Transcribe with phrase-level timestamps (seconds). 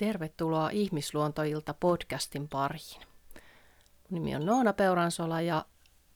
[0.00, 3.00] Tervetuloa Ihmisluontoilta podcastin pariin.
[4.10, 5.64] Nimi on Noona Peuransola ja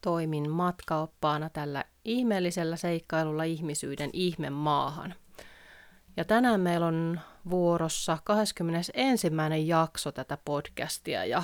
[0.00, 5.14] toimin matkaoppaana tällä ihmeellisellä seikkailulla ihmisyyden ihme maahan.
[6.16, 7.20] Ja tänään meillä on
[7.50, 9.28] vuorossa 21.
[9.64, 11.42] jakso tätä podcastia ja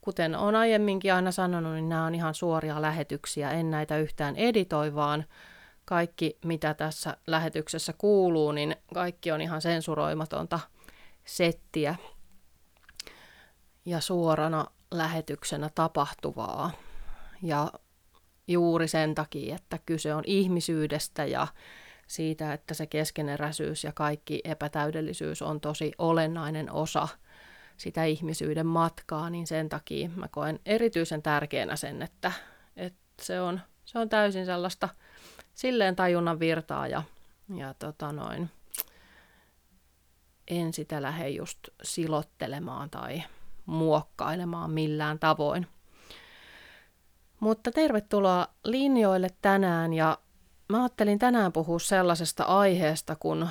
[0.00, 4.94] kuten olen aiemminkin aina sanonut, niin nämä on ihan suoria lähetyksiä, en näitä yhtään editoi,
[4.94, 5.24] vaan
[5.84, 10.60] kaikki mitä tässä lähetyksessä kuuluu, niin kaikki on ihan sensuroimatonta
[11.26, 11.94] settiä
[13.84, 16.70] ja suorana lähetyksenä tapahtuvaa.
[17.42, 17.72] Ja
[18.48, 21.46] juuri sen takia, että kyse on ihmisyydestä ja
[22.06, 27.08] siitä, että se keskeneräisyys ja kaikki epätäydellisyys on tosi olennainen osa
[27.76, 32.32] sitä ihmisyyden matkaa, niin sen takia mä koen erityisen tärkeänä sen, että,
[32.76, 34.88] että se, on, se on täysin sellaista
[35.54, 37.02] silleen tajunnan virtaa ja,
[37.56, 38.50] ja tota noin,
[40.48, 43.22] en sitä lähde just silottelemaan tai
[43.66, 45.66] muokkailemaan millään tavoin.
[47.40, 50.18] Mutta tervetuloa linjoille tänään ja
[50.68, 53.48] mä ajattelin tänään puhua sellaisesta aiheesta kuin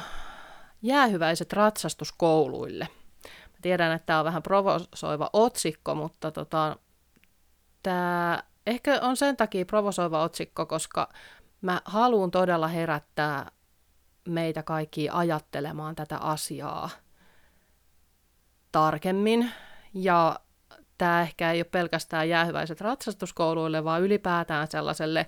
[0.81, 2.87] jäähyväiset ratsastuskouluille.
[3.23, 6.77] Mä tiedän, että tämä on vähän provosoiva otsikko, mutta tota,
[7.83, 11.09] tämä ehkä on sen takia provosoiva otsikko, koska
[11.61, 13.52] mä haluan todella herättää
[14.27, 16.89] meitä kaikki ajattelemaan tätä asiaa
[18.71, 19.52] tarkemmin.
[19.93, 20.39] Ja
[20.97, 25.25] tämä ehkä ei ole pelkästään jäähyväiset ratsastuskouluille, vaan ylipäätään sellaiselle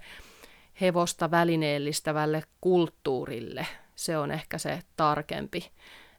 [0.81, 3.67] hevosta välineellistävälle kulttuurille.
[3.95, 5.71] Se on ehkä se tarkempi.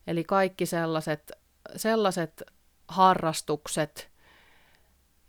[0.06, 1.32] Eli kaikki sellaiset,
[1.76, 2.42] sellaiset
[2.88, 4.10] harrastukset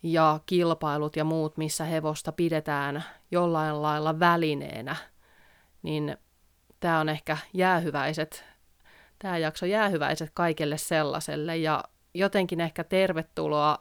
[0.04, 4.96] ja kilpailut ja muut, missä hevosta pidetään jollain lailla välineenä,
[5.84, 6.18] niin
[6.80, 8.46] tämä on ehkä jäähyväiset,
[9.20, 13.78] tämä jakso jäähyväiset kaikelle sellaiselle ja jotenkin ehkä tervetuloa,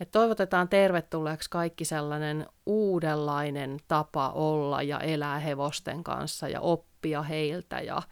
[0.00, 7.80] että toivotetaan tervetulleeksi kaikki sellainen uudenlainen tapa olla ja elää hevosten kanssa ja oppia heiltä
[7.80, 8.02] ja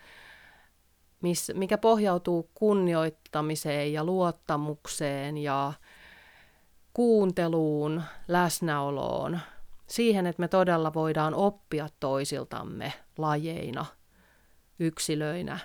[1.23, 5.73] miss, mikä pohjautuu kunnioittamiseen ja luottamukseen ja
[6.95, 9.41] kuunteluun, läsnäoloon,
[9.87, 13.87] siihen, että me todella voidaan oppia toisiltamme lajeina,
[14.79, 15.59] yksilöinä.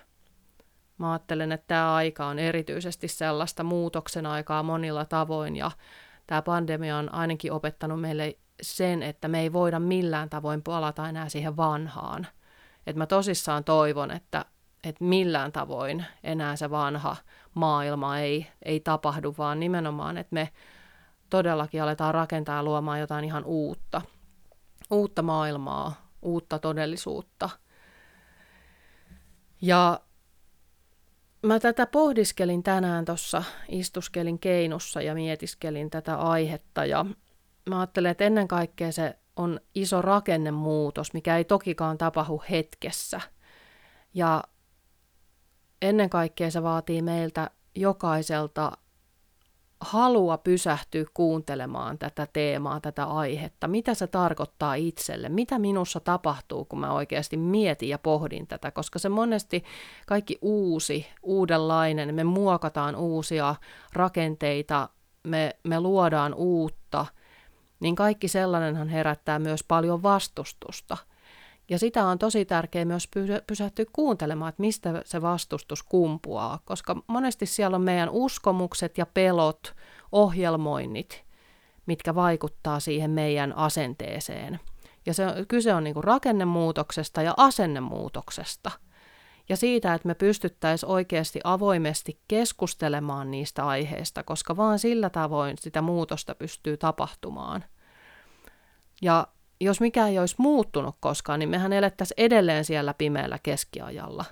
[0.97, 5.71] Mä ajattelen, että tämä aika on erityisesti sellaista muutoksen aikaa monilla tavoin ja
[6.27, 11.29] tämä pandemia on ainakin opettanut meille sen, että me ei voida millään tavoin palata enää
[11.29, 12.27] siihen vanhaan.
[12.87, 14.45] Et mä tosissaan toivon, että,
[14.83, 17.15] että millään tavoin enää se vanha
[17.53, 20.49] maailma ei, ei tapahdu, vaan nimenomaan, että me
[21.29, 24.01] todellakin aletaan rakentaa ja luomaan jotain ihan uutta.
[24.91, 27.49] Uutta maailmaa, uutta todellisuutta.
[29.61, 30.01] Ja
[31.43, 37.05] mä tätä pohdiskelin tänään tuossa, istuskelin keinussa ja mietiskelin tätä aihetta ja
[37.69, 43.21] mä ajattelen, että ennen kaikkea se on iso rakennemuutos, mikä ei tokikaan tapahdu hetkessä.
[44.13, 44.43] Ja
[45.81, 48.71] ennen kaikkea se vaatii meiltä jokaiselta
[49.81, 56.79] halua pysähtyä kuuntelemaan tätä teemaa, tätä aihetta, mitä se tarkoittaa itselle, mitä minussa tapahtuu, kun
[56.79, 59.63] mä oikeasti mietin ja pohdin tätä, koska se monesti
[60.07, 63.55] kaikki uusi, uudenlainen, me muokataan uusia
[63.93, 64.89] rakenteita,
[65.23, 67.05] me, me luodaan uutta,
[67.79, 70.97] niin kaikki sellainenhan herättää myös paljon vastustusta–
[71.71, 73.09] ja sitä on tosi tärkeää myös
[73.47, 79.75] pysähtyä kuuntelemaan, että mistä se vastustus kumpuaa, koska monesti siellä on meidän uskomukset ja pelot,
[80.11, 81.23] ohjelmoinnit,
[81.85, 84.59] mitkä vaikuttaa siihen meidän asenteeseen.
[85.05, 88.71] Ja se, kyse on niin rakennemuutoksesta ja asennemuutoksesta.
[89.49, 95.81] Ja siitä, että me pystyttäisiin oikeasti avoimesti keskustelemaan niistä aiheista, koska vaan sillä tavoin sitä
[95.81, 97.63] muutosta pystyy tapahtumaan.
[99.01, 99.27] Ja
[99.65, 104.25] jos mikään ei olisi muuttunut koskaan, niin mehän elettäisiin edelleen siellä pimeällä keskiajalla.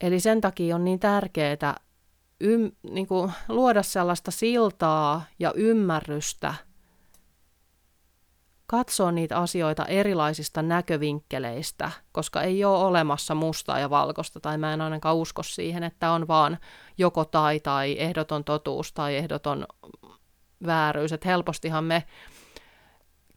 [0.00, 1.80] Eli sen takia on niin tärkeää
[2.42, 6.54] ym, niin kuin luoda sellaista siltaa ja ymmärrystä,
[8.66, 14.80] katsoa niitä asioita erilaisista näkövinkkeleistä, koska ei ole olemassa mustaa ja valkoista, tai mä en
[14.80, 16.58] ainakaan usko siihen, että on vaan
[16.98, 19.66] joko tai tai ehdoton totuus tai ehdoton
[20.66, 21.12] vääryys.
[21.12, 22.04] Että helpostihan me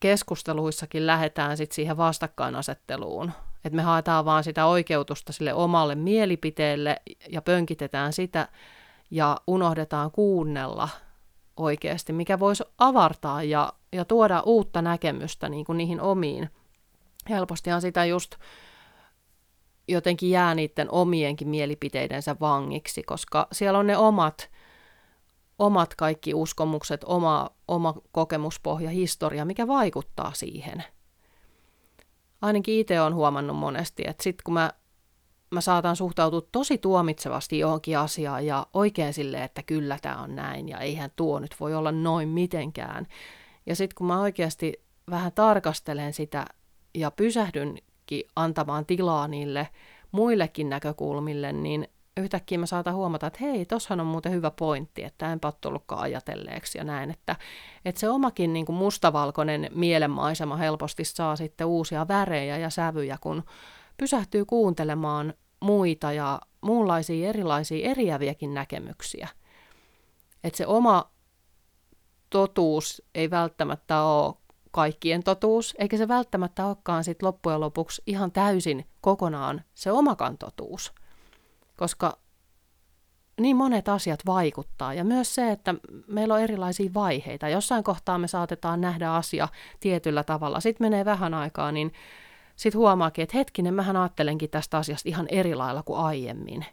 [0.04, 3.32] keskusteluissakin lähdetään sit siihen vastakkainasetteluun.
[3.66, 8.48] Että me haetaan vaan sitä oikeutusta sille omalle mielipiteelle ja pönkitetään sitä
[9.12, 10.90] ja unohdetaan kuunnella
[11.58, 16.50] oikeasti, mikä voisi avartaa ja, ja tuoda uutta näkemystä niin kuin niihin omiin.
[17.30, 18.36] Helpostihan sitä just
[19.88, 24.50] jotenkin jää niiden omienkin mielipiteidensä vangiksi, koska siellä on ne omat,
[25.60, 30.84] omat kaikki uskomukset, oma, oma kokemuspohja, historia, mikä vaikuttaa siihen.
[32.42, 34.72] Ainakin itse olen huomannut monesti, että sitten kun mä,
[35.52, 40.70] mä saatan suhtautua tosi tuomitsevasti johonkin asiaan ja oikein silleen, että kyllä tämä on näin
[40.70, 43.08] ja eihän tuo nyt voi olla noin mitenkään.
[43.66, 44.74] Ja sitten kun mä oikeasti
[45.10, 46.46] vähän tarkastelen sitä
[46.96, 49.68] ja pysähdynkin antamaan tilaa niille
[50.12, 51.88] muillekin näkökulmille, niin
[52.18, 56.02] yhtäkkiä mä saatan huomata, että hei, tossahan on muuten hyvä pointti, että enpä ole tullutkaan
[56.02, 57.36] ajatelleeksi ja näin, että,
[57.86, 63.44] että se omakin niin kuin mustavalkoinen mielenmaisema helposti saa sitten uusia värejä ja sävyjä, kun
[63.98, 69.28] pysähtyy kuuntelemaan muita ja muunlaisia erilaisia eriäviäkin näkemyksiä.
[70.44, 71.12] Että se oma
[72.30, 74.34] totuus ei välttämättä ole
[74.72, 80.94] kaikkien totuus, eikä se välttämättä olekaan sit loppujen lopuksi ihan täysin kokonaan se omakan totuus.
[81.84, 82.18] Koska
[83.42, 84.94] niin monet asiat vaikuttaa.
[84.94, 85.76] Ja myös se, että
[86.08, 87.50] meillä on erilaisia vaiheita.
[87.50, 89.48] Jossain kohtaa me saatetaan nähdä asia
[89.80, 90.60] tietyllä tavalla.
[90.60, 91.94] Sitten menee vähän aikaa, niin
[92.56, 96.66] sitten huomaakin, että hetkinen, mähän ajattelenkin tästä asiasta ihan eri lailla kuin aiemmin.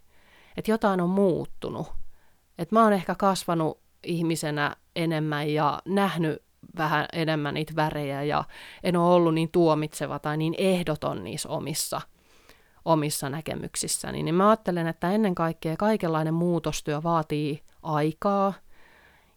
[0.57, 1.89] Että jotain on muuttunut.
[2.59, 6.43] Että mä oon ehkä kasvanut ihmisenä enemmän ja nähnyt
[6.77, 8.45] vähän enemmän niitä värejä ja
[8.83, 12.01] en ole ollut niin tuomitseva tai niin ehdoton niissä omissa,
[12.85, 14.23] omissa näkemyksissäni.
[14.23, 18.55] Niin mä ajattelen, että ennen kaikkea kaikenlainen muutostyö vaatii aikaa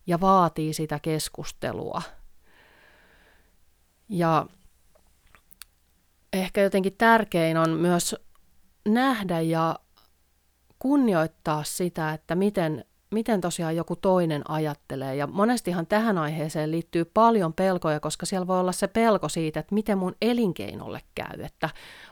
[0.07, 2.01] ja vaatii sitä keskustelua.
[4.09, 4.45] Ja
[6.33, 8.15] ehkä jotenkin tärkein on myös
[8.85, 9.79] nähdä ja
[10.79, 15.15] kunnioittaa sitä, että miten miten tosiaan joku toinen ajattelee.
[15.15, 19.75] Ja monestihan tähän aiheeseen liittyy paljon pelkoja, koska siellä voi olla se pelko siitä, että
[19.75, 21.41] miten mun elinkeinolle käy.
[21.41, 21.69] Että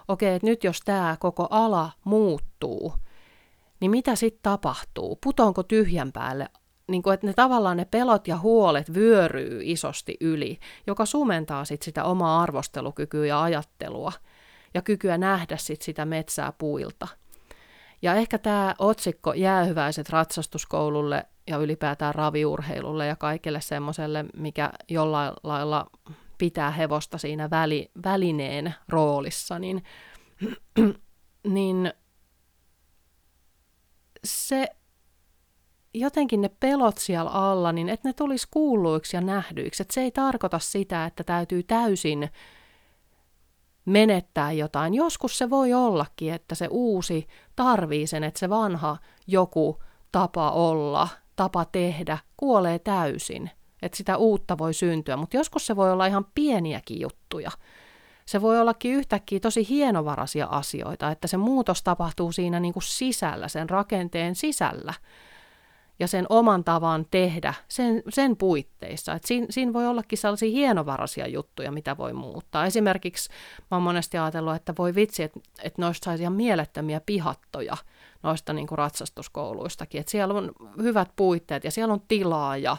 [0.08, 2.94] okei, okay, että nyt jos tämä koko ala muuttuu,
[3.80, 5.18] niin mitä sitten tapahtuu?
[5.24, 6.48] Putoonko tyhjän päälle?
[6.88, 11.82] Niin kuin, että ne tavallaan ne pelot ja huolet vyöryy isosti yli, joka sumentaa sit
[11.82, 14.12] sitä omaa arvostelukykyä ja ajattelua
[14.74, 17.08] ja kykyä nähdä sit sitä metsää puilta–
[18.02, 25.90] ja ehkä tämä otsikko jäähyväiset ratsastuskoululle ja ylipäätään raviurheilulle ja kaikille semmoiselle, mikä jollain lailla
[26.38, 29.84] pitää hevosta siinä väli, välineen roolissa, niin,
[31.56, 31.94] niin
[34.24, 34.68] se
[35.94, 39.84] jotenkin ne pelot siellä alla, niin että ne tulisi kuulluiksi ja nähdyiksi.
[39.84, 42.30] Että se ei tarkoita sitä, että täytyy täysin
[43.86, 44.94] menettää jotain.
[44.94, 48.98] Joskus se voi ollakin, että se uusi tarvii sen, että se vanha
[49.28, 53.52] joku tapa olla, tapa tehdä kuolee täysin.
[53.82, 57.52] Että sitä uutta voi syntyä, mutta joskus se voi olla ihan pieniäkin juttuja.
[58.26, 63.48] Se voi ollakin yhtäkkiä tosi hienovaraisia asioita, että se muutos tapahtuu siinä niin kuin sisällä,
[63.48, 64.94] sen rakenteen sisällä
[66.02, 69.14] ja sen oman tavan tehdä sen, sen puitteissa.
[69.14, 72.66] Et siinä, siinä voi ollakin sellaisia hienovaraisia juttuja, mitä voi muuttaa.
[72.66, 73.30] Esimerkiksi
[73.72, 77.78] mä oon monesti ajatellut, että voi vitsi, että, että noista saisi ihan mielettömiä pihattoja
[78.24, 80.00] noista niin kuin ratsastuskouluistakin.
[80.00, 82.78] Että siellä on hyvät puitteet ja siellä on tilaa ja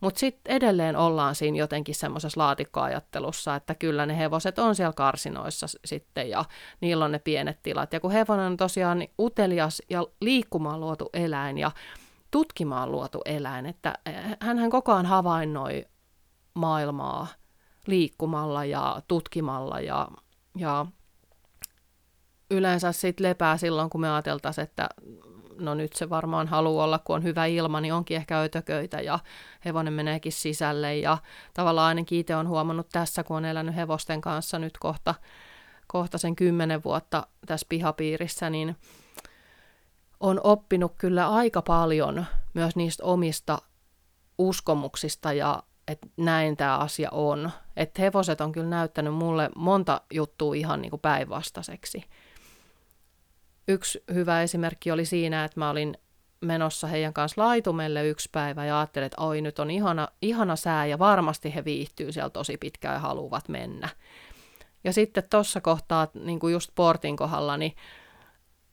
[0.00, 5.66] mutta sitten edelleen ollaan siinä jotenkin semmoisessa laatikkoajattelussa, että kyllä ne hevoset on siellä karsinoissa
[5.84, 6.44] sitten ja
[6.80, 7.92] niillä on ne pienet tilat.
[7.92, 11.70] Ja kun hevonen on tosiaan utelias ja liikkumaan luotu eläin ja
[12.30, 13.94] tutkimaan luotu eläin, että
[14.40, 15.84] hän koko ajan havainnoi
[16.54, 17.26] maailmaa
[17.86, 20.08] liikkumalla ja tutkimalla ja,
[20.56, 20.86] ja
[22.50, 24.88] yleensä sitten lepää silloin, kun me ajateltaisiin, että
[25.58, 29.18] no nyt se varmaan haluaa olla, kun on hyvä ilma, niin onkin ehkä ötököitä ja
[29.64, 30.96] hevonen meneekin sisälle.
[30.96, 31.18] Ja
[31.54, 35.14] tavallaan ainakin itse on huomannut tässä, kun on elänyt hevosten kanssa nyt kohta,
[35.86, 38.76] kohta sen kymmenen vuotta tässä pihapiirissä, niin
[40.20, 43.58] on oppinut kyllä aika paljon myös niistä omista
[44.38, 47.50] uskomuksista ja että näin tämä asia on.
[47.76, 52.04] Että hevoset on kyllä näyttänyt mulle monta juttua ihan niin kuin päinvastaiseksi.
[53.68, 55.98] Yksi hyvä esimerkki oli siinä, että mä olin
[56.40, 60.86] menossa heidän kanssa laitumelle yksi päivä ja ajattelin, että oi nyt on ihana, ihana sää
[60.86, 63.88] ja varmasti he viihtyy siellä tosi pitkään ja haluavat mennä.
[64.84, 67.76] Ja sitten tuossa kohtaa, niin kuin just portin kohdalla, niin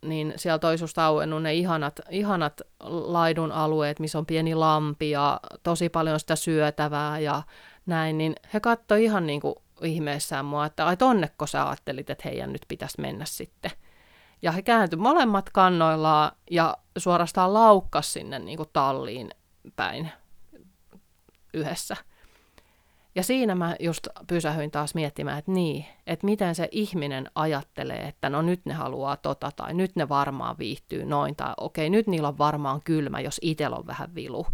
[0.10, 5.40] niin sieltä olisi just auennut ne ihanat, ihanat laidun alueet, missä on pieni lampi ja
[5.64, 7.44] tosi paljon sitä syötävää ja
[7.86, 12.30] näin, niin he katsoivat ihan niin kuin ihmeessään mua, että ai tonnekko sä ajattelit, että
[12.30, 13.72] heidän nyt pitäisi mennä sitten.
[14.42, 19.30] Ja he kääntyi molemmat kannoillaan ja suorastaan laukkas sinne niin kuin talliin
[19.76, 20.12] päin
[21.54, 21.98] yhdessä.
[23.16, 28.30] Ja siinä mä just pysähyin taas miettimään, että niin, että miten se ihminen ajattelee, että
[28.30, 32.28] no nyt ne haluaa tota tai nyt ne varmaan viihtyy noin tai okei, nyt niillä
[32.28, 34.46] on varmaan kylmä, jos itsellä on vähän vilu.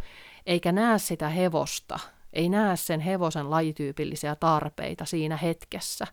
[0.45, 1.99] Eikä näe sitä hevosta,
[2.33, 6.07] ei näe sen hevosen lajityypillisiä tarpeita siinä hetkessä.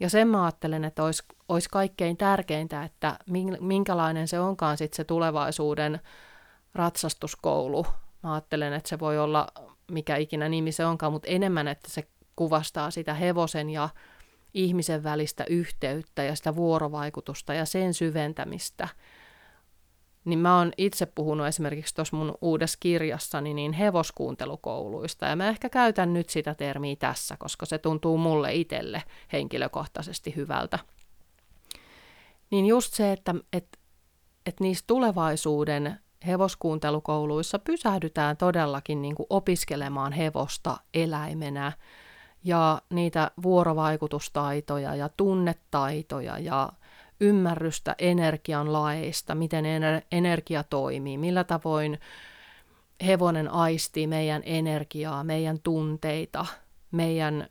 [0.00, 3.18] Ja sen mä ajattelen, että olisi, olisi kaikkein tärkeintä, että
[3.60, 6.00] minkälainen se onkaan sitten se tulevaisuuden
[6.74, 7.86] ratsastuskoulu.
[8.22, 9.46] Mä ajattelen, että se voi olla
[9.90, 13.88] mikä ikinä nimi se onkaan, mutta enemmän, että se kuvastaa sitä hevosen ja
[14.54, 18.88] ihmisen välistä yhteyttä ja sitä vuorovaikutusta ja sen syventämistä.
[20.24, 25.68] Niin mä oon itse puhunut esimerkiksi tuossa mun uudessa kirjassani niin hevoskuuntelukouluista, ja mä ehkä
[25.68, 30.78] käytän nyt sitä termiä tässä, koska se tuntuu mulle itselle henkilökohtaisesti hyvältä.
[32.50, 33.78] Niin just se, että, että,
[34.46, 41.72] että niissä tulevaisuuden hevoskuuntelukouluissa pysähdytään todellakin niin kuin opiskelemaan hevosta eläimenä.
[42.44, 46.72] Ja niitä vuorovaikutustaitoja ja tunnetaitoja ja
[47.20, 49.64] ymmärrystä energian laeista, miten
[50.12, 51.98] energia toimii, millä tavoin
[53.06, 56.46] hevonen aistii meidän energiaa, meidän tunteita,
[56.90, 57.48] meidän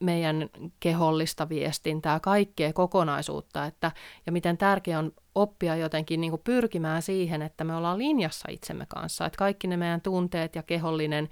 [0.00, 0.48] meidän
[0.80, 3.92] kehollista viestintää, kaikkea kokonaisuutta, että,
[4.26, 8.86] ja miten tärkeää on oppia jotenkin niin kuin pyrkimään siihen, että me ollaan linjassa itsemme
[8.86, 11.28] kanssa, että kaikki ne meidän tunteet ja kehollinen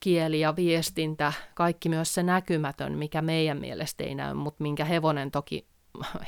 [0.00, 5.30] kieli ja viestintä, kaikki myös se näkymätön, mikä meidän mielestä ei näy, mutta minkä hevonen
[5.30, 5.66] toki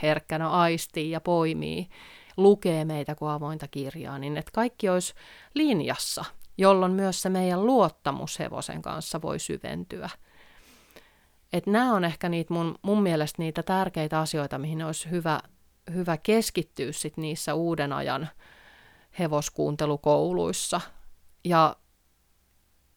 [0.02, 1.88] herkkänä aistii ja poimii,
[2.36, 5.14] lukee meitä kuin avointa kirjaa, niin että kaikki olisi
[5.54, 6.24] linjassa,
[6.58, 10.10] jolloin myös se meidän luottamus hevosen kanssa voi syventyä.
[11.52, 15.40] Että nämä on ehkä niitä mun, mun mielestä niitä tärkeitä asioita, mihin olisi hyvä,
[15.94, 18.28] hyvä keskittyä sit niissä uuden ajan
[19.18, 20.80] hevoskuuntelukouluissa.
[21.44, 21.76] Ja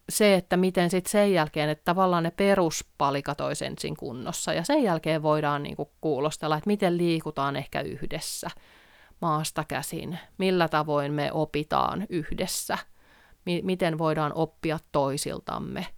[0.10, 4.84] se, että miten sitten sen jälkeen, että tavallaan ne peruspalikat olisi ensin kunnossa ja sen
[4.84, 8.50] jälkeen voidaan niinku kuulostella, että miten liikutaan ehkä yhdessä
[9.22, 12.78] maasta käsin, millä tavoin me opitaan yhdessä,
[13.46, 15.88] mi- miten voidaan oppia toisiltamme–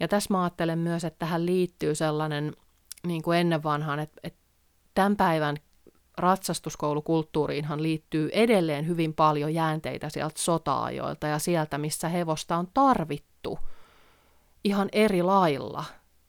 [0.00, 2.56] ja tässä mä ajattelen myös, että tähän liittyy sellainen,
[3.06, 4.40] niin kuin ennen vanhaan, että, että
[4.94, 5.56] tämän päivän
[6.18, 13.58] ratsastuskoulukulttuuriinhan liittyy edelleen hyvin paljon jäänteitä sieltä sota-ajoilta ja sieltä, missä hevosta on tarvittu
[14.64, 15.84] ihan eri lailla.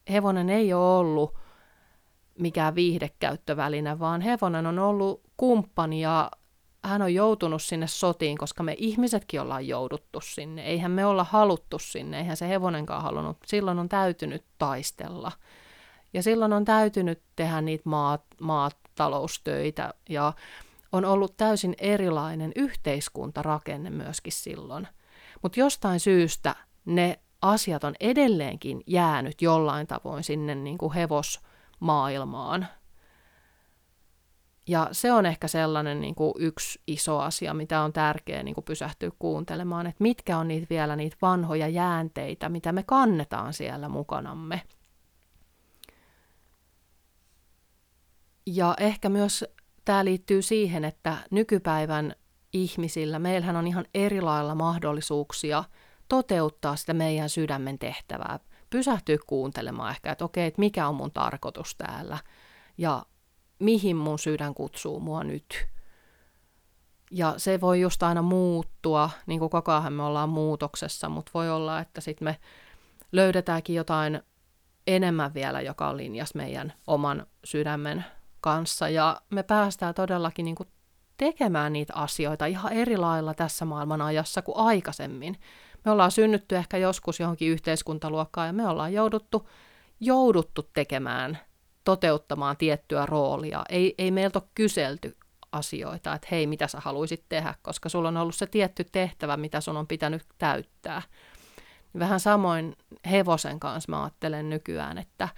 [0.10, 1.34] Hevonen ei ole ollut
[2.40, 6.32] mikään viihdekäyttöväline, vaan hevonen on ollut kumppani ja
[6.84, 10.66] hän on joutunut sinne sotiin, koska me ihmisetkin ollaan jouduttu sinne.
[10.66, 13.38] Eihän me olla haluttu sinne, eihän se hevonenkaan halunnut.
[13.46, 15.32] Silloin on täytynyt taistella.
[16.16, 20.34] Ja silloin on täytynyt tehdä niitä maat, maataloustöitä ja
[20.92, 24.88] on ollut täysin erilainen yhteiskuntarakenne myöskin silloin.
[25.44, 26.56] Mutta jostain syystä
[26.86, 32.68] ne asiat on edelleenkin jäänyt jollain tavoin sinne niin kuin hevosmaailmaan–
[34.68, 38.66] ja se on ehkä sellainen niin kuin yksi iso asia, mitä on tärkeää niin kuin
[38.66, 44.62] pysähtyä kuuntelemaan, että mitkä on niitä vielä niitä vanhoja jäänteitä, mitä me kannetaan siellä mukanamme.
[48.46, 49.46] Ja ehkä myös
[49.86, 52.16] tämä liittyy siihen, että nykypäivän
[52.54, 55.64] ihmisillä, meillähän on ihan eri lailla mahdollisuuksia
[56.10, 58.40] toteuttaa sitä meidän sydämen tehtävää.
[58.70, 62.18] Pysähtyä kuuntelemaan ehkä, että okei, että mikä on mun tarkoitus täällä.
[62.78, 63.06] Ja
[63.60, 65.68] mihin mun sydän kutsuu mua nyt.
[67.12, 71.50] Ja se voi just aina muuttua, niin kuin koko ajan me ollaan muutoksessa, mutta voi
[71.50, 72.40] olla, että sitten me
[73.12, 74.22] löydetäänkin jotain
[74.88, 78.06] enemmän vielä, joka on linjas meidän oman sydämen
[78.46, 78.90] kanssa.
[78.90, 80.70] Ja me päästään todellakin niin kuin
[81.18, 85.40] tekemään niitä asioita ihan eri lailla tässä maailman ajassa kuin aikaisemmin.
[85.86, 89.50] Me ollaan synnytty ehkä joskus johonkin yhteiskuntaluokkaan ja me ollaan jouduttu,
[90.00, 91.40] jouduttu tekemään
[91.84, 93.64] toteuttamaan tiettyä roolia.
[93.70, 95.18] Ei, ei meiltä ole kyselty
[95.52, 99.62] asioita, että hei, mitä sä haluaisit tehdä, koska sulla on ollut se tietty tehtävä, mitä
[99.62, 101.02] sun on pitänyt täyttää.
[102.00, 102.76] Vähän samoin
[103.12, 105.30] hevosen kanssa mä ajattelen nykyään, että,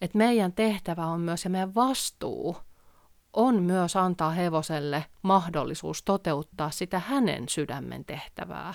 [0.00, 2.56] että meidän tehtävä on myös ja meidän vastuu
[3.32, 8.74] on myös antaa hevoselle mahdollisuus toteuttaa sitä hänen sydämen tehtävää.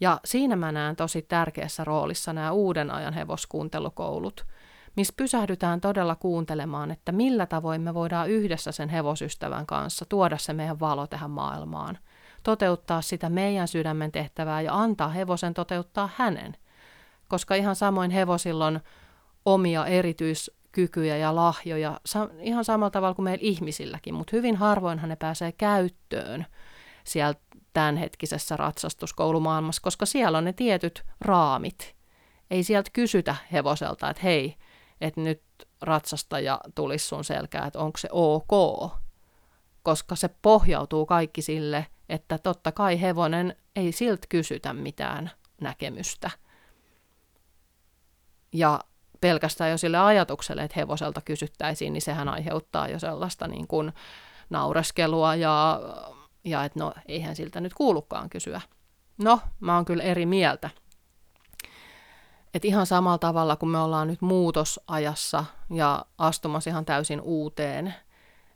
[0.00, 4.46] Ja siinä mä näen tosi tärkeässä roolissa nämä uuden ajan hevoskuuntelukoulut–
[4.96, 10.52] missä pysähdytään todella kuuntelemaan, että millä tavoin me voidaan yhdessä sen hevosystävän kanssa tuoda se
[10.52, 11.98] meidän valo tähän maailmaan,
[12.42, 16.56] toteuttaa sitä meidän sydämen tehtävää ja antaa hevosen toteuttaa hänen.
[17.28, 18.80] Koska ihan samoin hevosilla on
[19.44, 22.00] omia erityiskykyjä ja lahjoja,
[22.40, 26.46] ihan samalla tavalla kuin meillä ihmisilläkin, mutta hyvin harvoinhan ne pääsee käyttöön
[27.04, 27.34] siellä
[27.72, 31.94] tämänhetkisessä ratsastuskoulumaailmassa, koska siellä on ne tietyt raamit–
[32.50, 34.56] Ei sieltä kysytä hevoselta, että hei,
[35.00, 35.42] että nyt
[35.82, 38.92] ratsastaja tulisi sun selkää, että onko se ok,
[39.82, 45.30] koska se pohjautuu kaikki sille, että totta kai hevonen ei siltä kysytä mitään
[45.60, 46.30] näkemystä.
[48.52, 48.80] Ja
[49.20, 53.92] pelkästään jo sille ajatukselle, että hevoselta kysyttäisiin, niin sehän aiheuttaa jo sellaista niin kuin
[54.50, 55.80] naureskelua ja,
[56.44, 58.60] ja että no eihän siltä nyt kuulukaan kysyä.
[59.18, 60.70] No, mä oon kyllä eri mieltä.
[62.54, 67.94] Et ihan samalla tavalla, kun me ollaan nyt muutosajassa ja astumassa ihan täysin uuteen,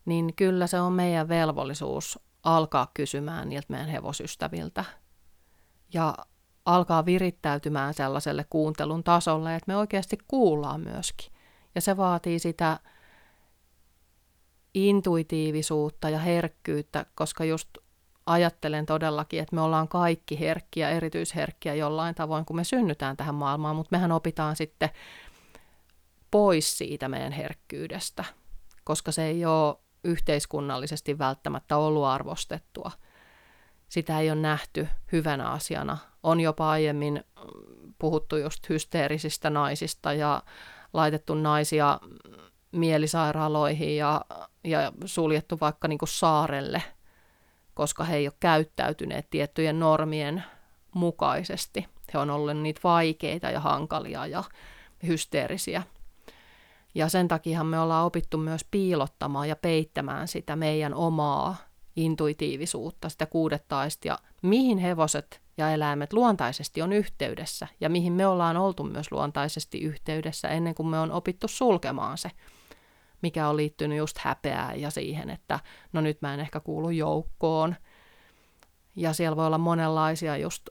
[0.04, 4.85] niin kyllä se on meidän velvollisuus alkaa kysymään niiltä meidän hevosystäviltä.
[5.94, 6.14] Ja
[6.64, 11.33] alkaa virittäytymään sellaiselle kuuntelun tasolle, että me oikeasti kuullaan myöskin.
[11.75, 12.80] Ja se vaatii sitä
[14.75, 17.68] intuitiivisuutta ja herkkyyttä, koska just
[18.26, 23.76] ajattelen todellakin, että me ollaan kaikki herkkiä, erityisherkkiä jollain tavoin, kun me synnytään tähän maailmaan,
[23.76, 24.90] mutta mehän opitaan sitten
[26.30, 28.25] pois siitä meidän herkkyydestä,
[28.85, 32.90] koska se ei ole yhteiskunnallisesti välttämättä ollut arvostettua.
[33.88, 35.99] Sitä ei ole nähty hyvänä asiana.
[36.25, 37.25] On jopa aiemmin
[37.99, 40.43] puhuttu just hysteerisistä naisista ja
[40.93, 42.00] laitettu naisia
[42.73, 44.25] mielisairaaloihin ja,
[44.64, 46.83] ja suljettu vaikka niin saarelle–
[47.75, 50.45] koska he ei ole käyttäytyneet tiettyjen normien
[50.95, 51.87] mukaisesti.
[52.14, 54.45] He on ollut niitä vaikeita ja hankalia ja
[55.07, 55.83] hysteerisiä.
[56.94, 61.57] Ja sen takia me ollaan opittu myös piilottamaan ja peittämään sitä meidän omaa
[61.96, 68.57] intuitiivisuutta, sitä kuudettaista ja mihin hevoset ja eläimet luontaisesti on yhteydessä ja mihin me ollaan
[68.57, 72.30] oltu myös luontaisesti yhteydessä ennen kuin me on opittu sulkemaan se
[73.24, 75.61] mikä on liittynyt just häpeään ja siihen, että
[75.92, 77.76] no nyt mä en ehkä kuulu joukkoon.
[78.96, 80.68] Ja siellä voi olla monenlaisia just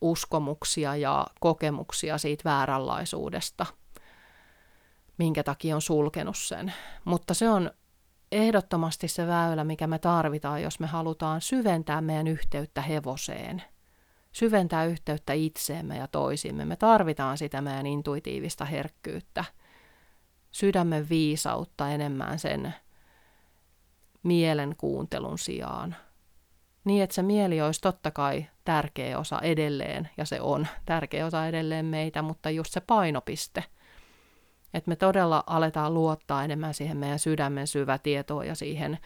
[0.00, 3.66] uskomuksia ja kokemuksia siitä vääränlaisuudesta,
[5.18, 6.72] minkä takia on sulkenut sen.
[7.04, 7.70] Mutta se on
[8.32, 13.62] ehdottomasti se väylä, mikä me tarvitaan, jos me halutaan syventää meidän yhteyttä hevoseen.
[14.32, 16.64] Syventää yhteyttä itseemme ja toisimme.
[16.64, 19.44] Me tarvitaan sitä meidän intuitiivista herkkyyttä–
[20.50, 22.74] sydämen viisautta enemmän sen
[24.22, 25.96] mielen kuuntelun sijaan.
[26.84, 31.46] Niin, että se mieli olisi totta kai tärkeä osa edelleen, ja se on tärkeä osa
[31.46, 33.64] edelleen meitä, mutta just se painopiste.
[34.74, 38.98] Että me todella aletaan luottaa enemmän siihen meidän sydämen syvätietoon ja siihen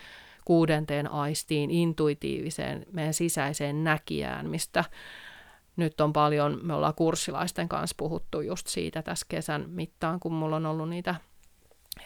[0.45, 4.85] kuudenteen aistiin, intuitiiviseen, meidän sisäiseen näkijään, mistä
[5.77, 10.57] nyt on paljon, me ollaan kurssilaisten kanssa puhuttu just siitä tässä kesän mittaan, kun mulla
[10.57, 11.15] on ollut niitä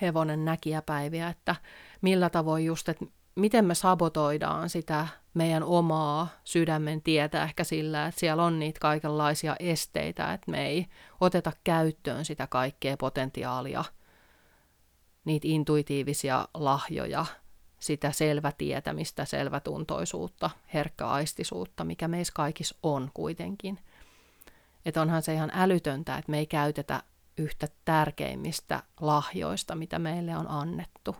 [0.01, 1.57] hevonen näkijäpäiviä, että
[2.01, 8.21] millä tavoin just, että miten me sabotoidaan sitä meidän omaa sydämen tietä ehkä sillä, että
[8.21, 10.87] siellä on niitä kaikenlaisia esteitä, että me ei
[11.21, 13.85] oteta käyttöön sitä kaikkea potentiaalia,
[15.25, 17.27] niitä intuitiivisia lahjoja,
[17.79, 23.79] sitä selvätietämistä, selvätuntoisuutta, herkkäaistisuutta, mikä meissä kaikissa on kuitenkin.
[24.85, 27.03] Että onhan se ihan älytöntä, että me ei käytetä
[27.39, 31.17] yhtä tärkeimmistä lahjoista, mitä meille on annettu.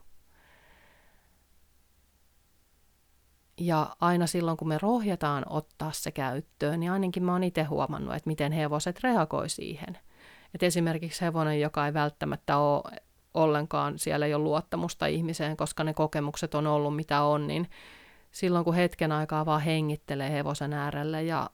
[3.61, 8.15] Ja aina silloin, kun me rohjataan ottaa se käyttöön, niin ainakin mä oon itse huomannut,
[8.15, 9.99] että miten hevoset reagoi siihen.
[10.55, 12.83] Et esimerkiksi hevonen, joka ei välttämättä ole
[13.35, 17.71] ollenkaan, siellä ei ole luottamusta ihmiseen, koska ne kokemukset on ollut mitä on, niin
[18.31, 21.51] silloin kun hetken aikaa vaan hengittelee hevosen äärelle ja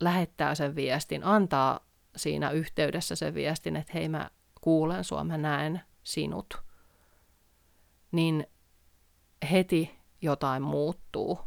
[0.00, 1.80] lähettää sen viestin, antaa
[2.16, 6.62] siinä yhteydessä se viestin, että hei mä kuulen sua, mä näen sinut,
[8.12, 8.46] niin
[9.50, 11.38] heti jotain muuttuu.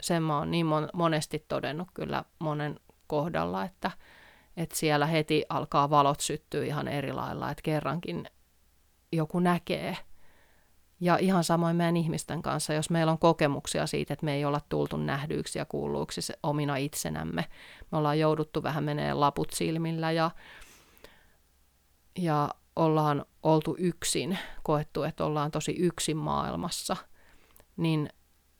[0.00, 3.90] Sen mä oon niin monesti todennut kyllä monen kohdalla, että,
[4.56, 8.26] että siellä heti alkaa valot syttyä ihan eri lailla, että kerrankin
[9.12, 9.96] joku näkee–
[11.00, 14.60] ja ihan samoin meidän ihmisten kanssa, jos meillä on kokemuksia siitä, että me ei olla
[14.68, 17.44] tultu nähdyiksi ja kuulluiksi omina itsenämme.
[17.92, 20.30] Me ollaan jouduttu vähän menee laput silmillä ja,
[22.18, 26.96] ja ollaan oltu yksin, koettu, että ollaan tosi yksin maailmassa,
[27.76, 28.10] niin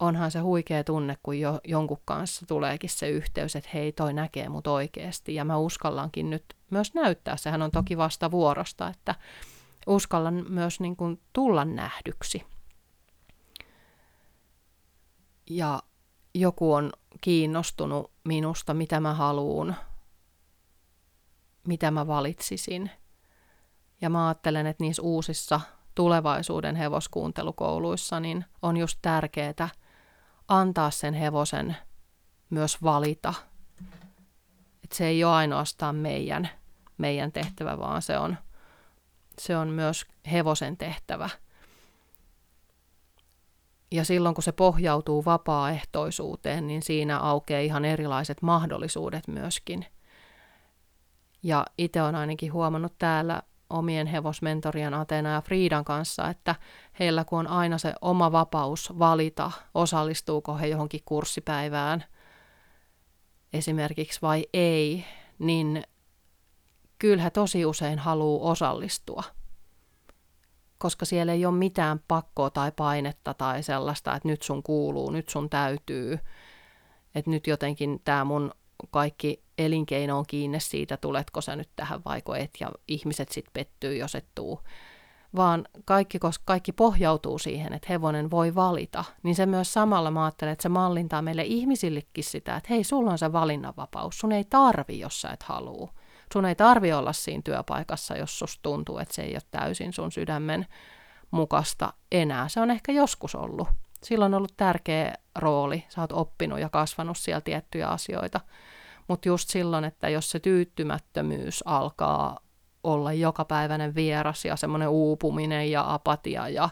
[0.00, 4.48] onhan se huikea tunne, kun jo, jonkun kanssa tuleekin se yhteys, että hei, toi näkee
[4.48, 5.34] mut oikeasti.
[5.34, 9.14] Ja mä uskallankin nyt myös näyttää, sehän on toki vasta vuorosta, että
[9.86, 12.44] uskallan myös niin kuin tulla nähdyksi.
[15.50, 15.82] Ja
[16.34, 19.74] joku on kiinnostunut minusta, mitä mä haluun,
[21.66, 22.90] mitä mä valitsisin.
[24.00, 25.60] Ja mä ajattelen, että niissä uusissa
[25.94, 29.68] tulevaisuuden hevoskuuntelukouluissa niin on just tärkeää
[30.48, 31.76] antaa sen hevosen
[32.50, 33.34] myös valita.
[34.84, 36.48] Että se ei ole ainoastaan meidän
[36.98, 38.36] meidän tehtävä, vaan se on,
[39.38, 41.28] se on myös hevosen tehtävä.
[43.90, 49.86] Ja silloin kun se pohjautuu vapaaehtoisuuteen, niin siinä aukeaa ihan erilaiset mahdollisuudet myöskin.
[51.42, 56.54] Ja itse olen ainakin huomannut täällä omien hevosmentorien Atena ja Friidan kanssa, että
[56.98, 62.04] heillä kun on aina se oma vapaus valita, osallistuuko he johonkin kurssipäivään
[63.52, 65.04] esimerkiksi vai ei,
[65.38, 65.84] niin
[66.98, 69.22] kyllä tosi usein haluaa osallistua.
[70.78, 75.28] Koska siellä ei ole mitään pakkoa tai painetta tai sellaista, että nyt sun kuuluu, nyt
[75.28, 76.18] sun täytyy,
[77.14, 78.52] että nyt jotenkin tämä mun
[78.90, 83.96] kaikki elinkeino on kiinni siitä, tuletko sä nyt tähän vaiko et, ja ihmiset sitten pettyy,
[83.96, 84.60] jos et tuu.
[85.36, 90.24] Vaan kaikki, koska kaikki pohjautuu siihen, että hevonen voi valita, niin se myös samalla mä
[90.24, 94.44] ajattelen, että se mallintaa meille ihmisillekin sitä, että hei, sulla on se valinnanvapaus, sun ei
[94.44, 95.92] tarvi, jos sä et halua.
[96.32, 100.12] Sun ei tarvi olla siinä työpaikassa, jos susta tuntuu, että se ei ole täysin sun
[100.12, 100.66] sydämen
[101.30, 102.48] mukasta enää.
[102.48, 103.68] Se on ehkä joskus ollut.
[104.02, 108.40] Silloin on ollut tärkeä rooli, sä oot oppinut ja kasvanut siellä tiettyjä asioita.
[109.08, 112.38] Mutta just silloin, että jos se tyytymättömyys alkaa
[112.84, 116.68] olla jokapäiväinen vieras ja semmoinen uupuminen ja apatia ja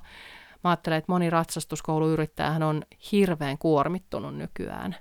[0.64, 4.96] mä ajattelen, että moni ratsastuskouluyrittäjähän on hirveän kuormittunut nykyään.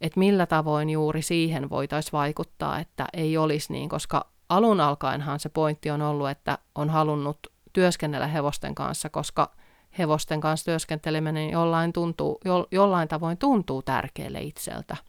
[0.00, 5.48] Että millä tavoin juuri siihen voitaisiin vaikuttaa, että ei olisi niin, koska alun alkaenhan se
[5.48, 7.38] pointti on ollut, että on halunnut
[7.72, 9.50] työskennellä hevosten kanssa, koska
[9.98, 14.96] hevosten kanssa työskenteleminen jollain, tuntuu, jo, jollain tavoin tuntuu tärkeälle itseltä–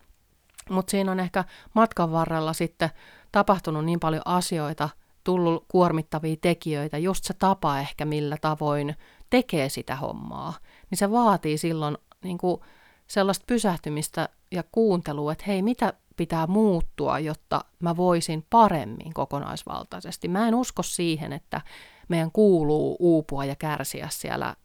[0.69, 2.89] mutta siinä on ehkä matkan varrella sitten
[3.31, 4.89] tapahtunut niin paljon asioita,
[5.23, 8.95] tullut kuormittavia tekijöitä, just se tapa ehkä millä tavoin
[9.29, 10.53] tekee sitä hommaa,
[10.89, 12.61] niin se vaatii silloin niin kuin
[13.07, 20.27] sellaista pysähtymistä ja kuuntelua, että hei, mitä pitää muuttua, jotta mä voisin paremmin kokonaisvaltaisesti.
[20.27, 21.61] Mä en usko siihen, että
[22.07, 24.55] meidän kuuluu uupua ja kärsiä siellä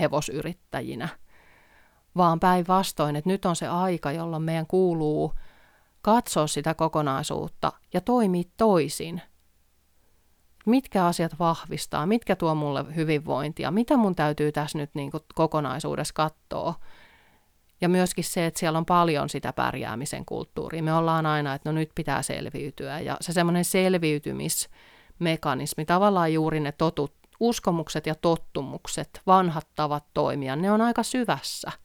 [0.00, 1.08] hevosyrittäjinä–
[2.18, 5.34] vaan päinvastoin, että nyt on se aika, jolloin meidän kuuluu
[6.02, 9.22] katsoa sitä kokonaisuutta ja toimia toisin.
[10.66, 16.74] Mitkä asiat vahvistaa, mitkä tuo mulle hyvinvointia, mitä mun täytyy tässä nyt niin kokonaisuudessa katsoa.
[17.80, 20.82] Ja myöskin se, että siellä on paljon sitä pärjäämisen kulttuuria.
[20.82, 23.00] Me ollaan aina, että no nyt pitää selviytyä.
[23.00, 30.72] Ja se semmoinen selviytymismekanismi, tavallaan juuri ne totut, uskomukset ja tottumukset, vanhat tavat toimia, ne
[30.72, 31.72] on aika syvässä–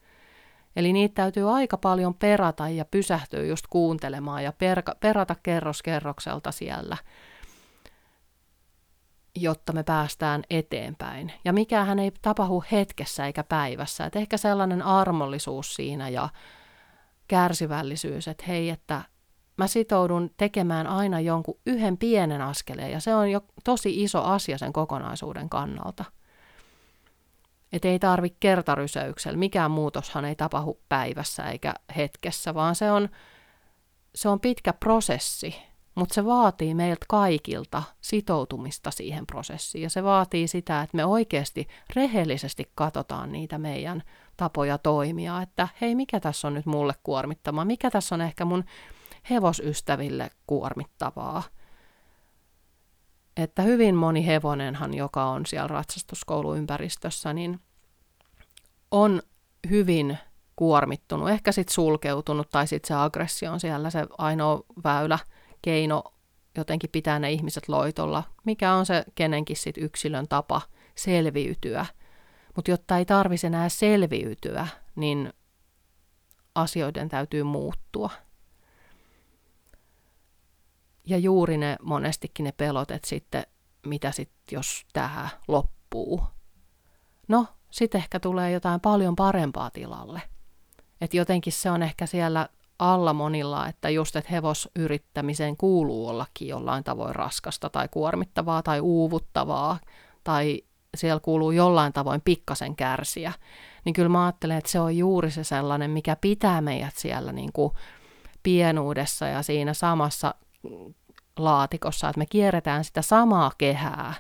[0.76, 6.52] Eli niitä täytyy aika paljon perata ja pysähtyä just kuuntelemaan ja perka, perata kerros kerrokselta
[6.52, 6.98] siellä,
[9.36, 11.34] jotta me päästään eteenpäin.
[11.46, 14.06] Ja mikähän ei tapahdu hetkessä eikä päivässä.
[14.06, 16.30] Et ehkä sellainen armollisuus siinä ja
[17.28, 19.02] kärsivällisyys, että hei, että
[19.58, 24.58] mä sitoudun tekemään aina jonkun yhden pienen askeleen ja se on jo tosi iso asia
[24.58, 26.06] sen kokonaisuuden kannalta.
[27.74, 29.38] Että ei tarvitse kertarysäyksellä.
[29.38, 33.10] Mikään muutoshan ei tapahdu päivässä eikä hetkessä, vaan se on,
[34.16, 35.56] se on pitkä prosessi,
[35.96, 39.82] mutta se vaatii meiltä kaikilta sitoutumista siihen prosessiin.
[39.82, 44.04] Ja se vaatii sitä, että me oikeasti rehellisesti katsotaan niitä meidän
[44.38, 48.64] tapoja toimia, että hei, mikä tässä on nyt mulle kuormittavaa, mikä tässä on ehkä mun
[49.30, 51.44] hevosystäville kuormittavaa–
[53.38, 57.60] että hyvin moni hevonenhan, joka on siellä ratsastuskouluympäristössä, niin
[58.91, 59.22] on
[59.69, 60.17] hyvin
[60.56, 65.19] kuormittunut, ehkä sitten sulkeutunut tai sitten se aggressio on siellä se ainoa väylä,
[65.62, 66.04] keino
[66.58, 70.62] jotenkin pitää ne ihmiset loitolla, mikä on se kenenkin sit yksilön tapa
[70.96, 71.86] selviytyä.
[72.56, 75.34] Mutta jotta ei tarvisi enää selviytyä, niin
[76.56, 78.10] asioiden täytyy muuttua.
[81.06, 83.44] Ja juuri ne monestikin ne pelot, että sitten
[83.86, 86.24] mitä sitten jos tähän loppuu.
[87.28, 90.22] No, sitten ehkä tulee jotain paljon parempaa tilalle.
[91.02, 96.84] Että jotenkin se on ehkä siellä alla monilla, että just, että hevosyrittämiseen kuuluu ollakin jollain
[96.84, 99.80] tavoin raskasta tai kuormittavaa tai uuvuttavaa
[100.24, 100.62] tai
[100.98, 103.34] siellä kuuluu jollain tavoin pikkasen kärsiä,
[103.86, 107.54] niin kyllä mä ajattelen, että se on juuri se sellainen, mikä pitää meidät siellä niin
[107.54, 107.74] kuin
[108.44, 110.36] pienuudessa ja siinä samassa
[111.38, 114.13] laatikossa, että me kierretään sitä samaa kehää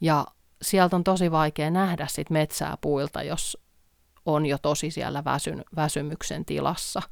[0.00, 0.26] ja
[0.62, 3.58] sieltä on tosi vaikea nähdä sit metsää puilta, jos
[4.26, 7.02] on jo tosi siellä väsyn, väsymyksen tilassa.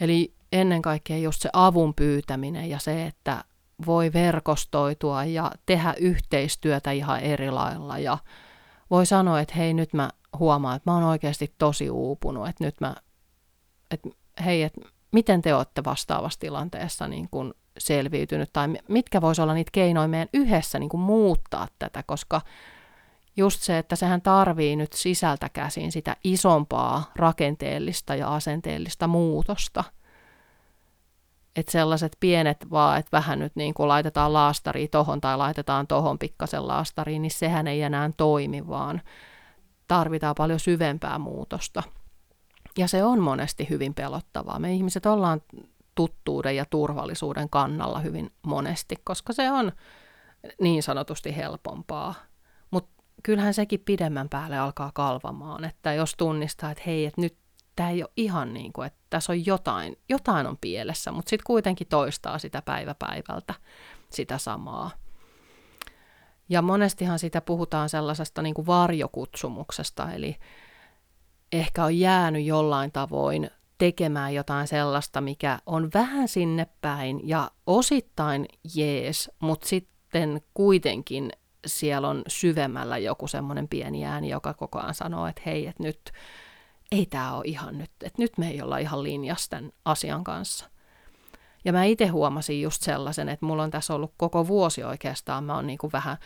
[0.00, 3.44] Eli ennen kaikkea just se avun pyytäminen ja se, että
[3.86, 8.18] voi verkostoitua ja tehdä yhteistyötä ihan eri lailla ja
[8.90, 12.80] voi sanoa, että hei nyt mä huomaan, että mä oon oikeasti tosi uupunut, että nyt
[12.80, 12.96] mä,
[13.90, 14.08] että
[14.44, 14.80] hei, että
[15.12, 20.28] miten te olette vastaavassa tilanteessa niin kuin selviytynyt, tai mitkä voisi olla niitä keinoja meidän
[20.34, 22.40] yhdessä niin kuin muuttaa tätä, koska
[23.36, 29.84] just se, että sehän tarvii nyt sisältä käsin sitä isompaa rakenteellista ja asenteellista muutosta.
[31.56, 36.18] Että sellaiset pienet vaan, että vähän nyt niin kuin laitetaan laastari tohon tai laitetaan tohon
[36.18, 39.00] pikkasen laastariin, niin sehän ei enää toimi, vaan
[39.88, 41.82] tarvitaan paljon syvempää muutosta.
[42.78, 44.58] Ja se on monesti hyvin pelottavaa.
[44.58, 45.42] Me ihmiset ollaan
[45.94, 49.72] tuttuuden ja turvallisuuden kannalla hyvin monesti, koska se on
[50.60, 52.14] niin sanotusti helpompaa.
[52.70, 52.90] Mutta
[53.22, 57.36] kyllähän sekin pidemmän päälle alkaa kalvamaan, että jos tunnistaa, että hei, että nyt
[57.76, 61.46] tämä ei ole ihan niin kuin, että tässä on jotain, jotain on pielessä, mutta sitten
[61.46, 63.54] kuitenkin toistaa sitä päivä päivältä
[64.10, 64.90] sitä samaa.
[66.48, 70.36] Ja monestihan sitä puhutaan sellaisesta niin kuin varjokutsumuksesta, eli
[71.52, 78.46] ehkä on jäänyt jollain tavoin tekemään jotain sellaista, mikä on vähän sinne päin ja osittain
[78.74, 81.32] jees, mutta sitten kuitenkin
[81.66, 86.12] siellä on syvemmällä joku semmoinen pieni ääni, joka koko ajan sanoo, että hei, että nyt
[86.92, 90.70] ei tämä ole ihan nyt, että nyt me ei olla ihan linjassa tämän asian kanssa.
[91.64, 95.54] Ja mä itse huomasin just sellaisen, että mulla on tässä ollut koko vuosi oikeastaan, mä
[95.54, 96.16] oon niin kuin vähän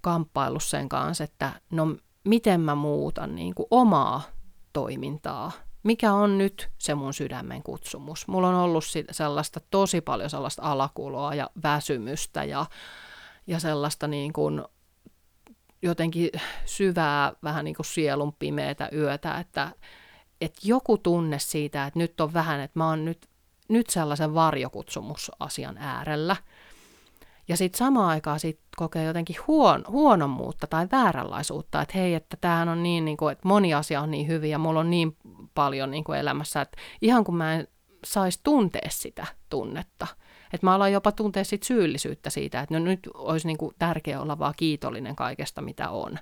[0.00, 4.22] kamppaillut sen kanssa, että no miten mä muutan niin kuin omaa
[4.72, 5.52] toimintaa.
[5.82, 8.28] Mikä on nyt se mun sydämen kutsumus?
[8.28, 12.66] Mulla on ollut sellaista tosi paljon sellaista alakuloa ja väsymystä ja,
[13.46, 14.62] ja sellaista niin kuin
[15.82, 16.30] jotenkin
[16.64, 19.70] syvää, vähän niin kuin sielun pimeätä yötä, että,
[20.40, 23.28] että joku tunne siitä, että nyt on vähän, että mä oon nyt,
[23.68, 26.36] nyt sellaisen varjokutsumusasian äärellä–
[27.48, 32.68] ja sitten samaan aikaan sit kokee jotenkin huon, huonommuutta tai vääränlaisuutta, että hei, että tämähän
[32.68, 35.16] on niin, niin kuin, että moni asia on niin hyvin ja mulla on niin
[35.54, 37.68] paljon niin kuin elämässä, että ihan kun mä en
[38.04, 40.06] saisi tuntea sitä tunnetta.
[40.52, 44.20] Että mä alan jopa tuntea sit syyllisyyttä siitä, että no nyt olisi niin kuin tärkeää
[44.20, 46.18] olla vaan kiitollinen kaikesta, mitä on.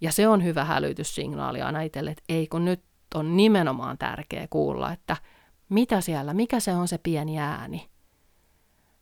[0.00, 2.84] Ja se on hyvä hälytyssignaali aina itselle, että ei kun nyt
[3.14, 5.16] on nimenomaan tärkeää kuulla, että
[5.68, 7.88] mitä siellä, mikä se on se pieni ääni.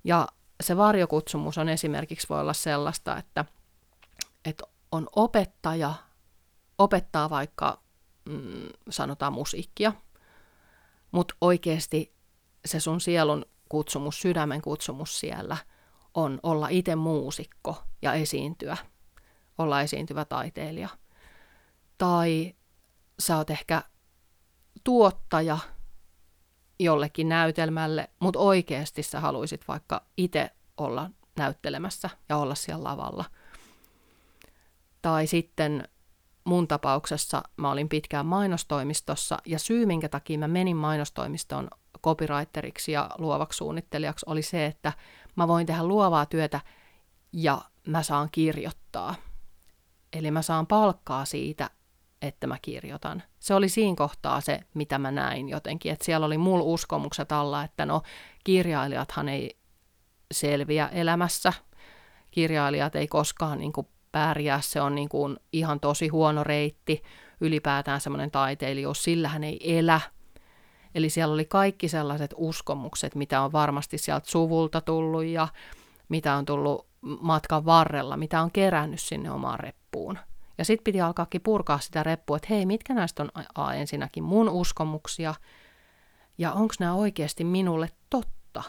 [0.04, 0.28] Ja
[0.61, 3.45] se varjokutsumus on esimerkiksi voi olla sellaista, että,
[4.45, 5.95] että on opettaja,
[6.79, 7.83] opettaa vaikka
[8.25, 9.92] mm, sanotaan musiikkia,
[11.12, 12.14] mutta oikeasti
[12.64, 15.57] se sun sielun kutsumus, sydämen kutsumus siellä
[16.14, 18.77] on olla itse muusikko ja esiintyä,
[19.59, 20.88] olla esiintyvä taiteilija.
[21.99, 22.55] Tai
[23.19, 23.83] sä oot ehkä
[24.85, 25.59] tuottaja–
[26.78, 33.24] jollekin näytelmälle, mutta oikeasti sä haluaisit vaikka itse olla näyttelemässä ja olla siellä lavalla.
[35.02, 35.88] Tai sitten
[36.44, 41.68] mun tapauksessa mä olin pitkään mainostoimistossa ja syy, minkä takia mä menin mainostoimistoon
[42.04, 44.92] copywriteriksi ja luovaksi suunnittelijaksi oli se, että
[45.36, 46.60] mä voin tehdä luovaa työtä
[47.32, 49.14] ja mä saan kirjoittaa.
[50.12, 51.70] Eli mä saan palkkaa siitä,
[52.22, 53.22] että mä kirjoitan.
[53.38, 57.64] Se oli siinä kohtaa se, mitä mä näin jotenkin, että siellä oli mulla uskomukset alla,
[57.64, 58.02] että no
[58.44, 59.59] kirjailijathan ei
[60.33, 61.52] selviä elämässä,
[62.31, 67.02] kirjailijat ei koskaan niin kuin pärjää, se on niin kuin ihan tosi huono reitti,
[67.40, 70.00] ylipäätään semmoinen taiteilijuus, sillä hän ei elä.
[70.94, 75.48] Eli siellä oli kaikki sellaiset uskomukset, mitä on varmasti sieltä suvulta tullut ja
[76.09, 80.18] mitä on tullut matkan varrella, mitä on kerännyt sinne omaan reppuun.
[80.59, 84.49] Ja sitten piti alkaakin purkaa sitä reppua, että hei, mitkä näistä on a, ensinnäkin mun
[84.49, 85.35] uskomuksia,
[86.38, 88.62] ja onko nämä oikeasti minulle totta,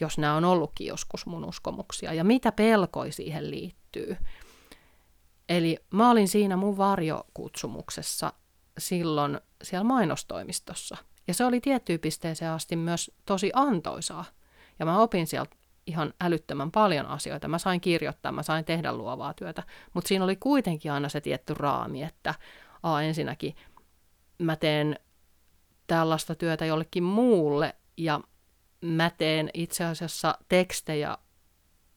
[0.00, 4.16] jos nämä on ollutkin joskus mun uskomuksia, ja mitä pelkoi siihen liittyy.
[5.48, 8.32] Eli mä olin siinä mun varjokutsumuksessa
[8.78, 10.96] silloin siellä mainostoimistossa.
[11.28, 14.24] Ja se oli tiettyyn pisteeseen asti myös tosi antoisaa.
[14.78, 17.48] Ja mä opin sieltä ihan älyttömän paljon asioita.
[17.48, 19.62] Mä sain kirjoittaa, mä sain tehdä luovaa työtä,
[19.94, 22.34] mutta siinä oli kuitenkin aina se tietty raami, että
[22.82, 23.56] a, ensinnäkin
[24.38, 24.98] mä teen
[25.86, 28.20] tällaista työtä jollekin muulle ja
[28.80, 31.18] mä teen itse asiassa tekstejä,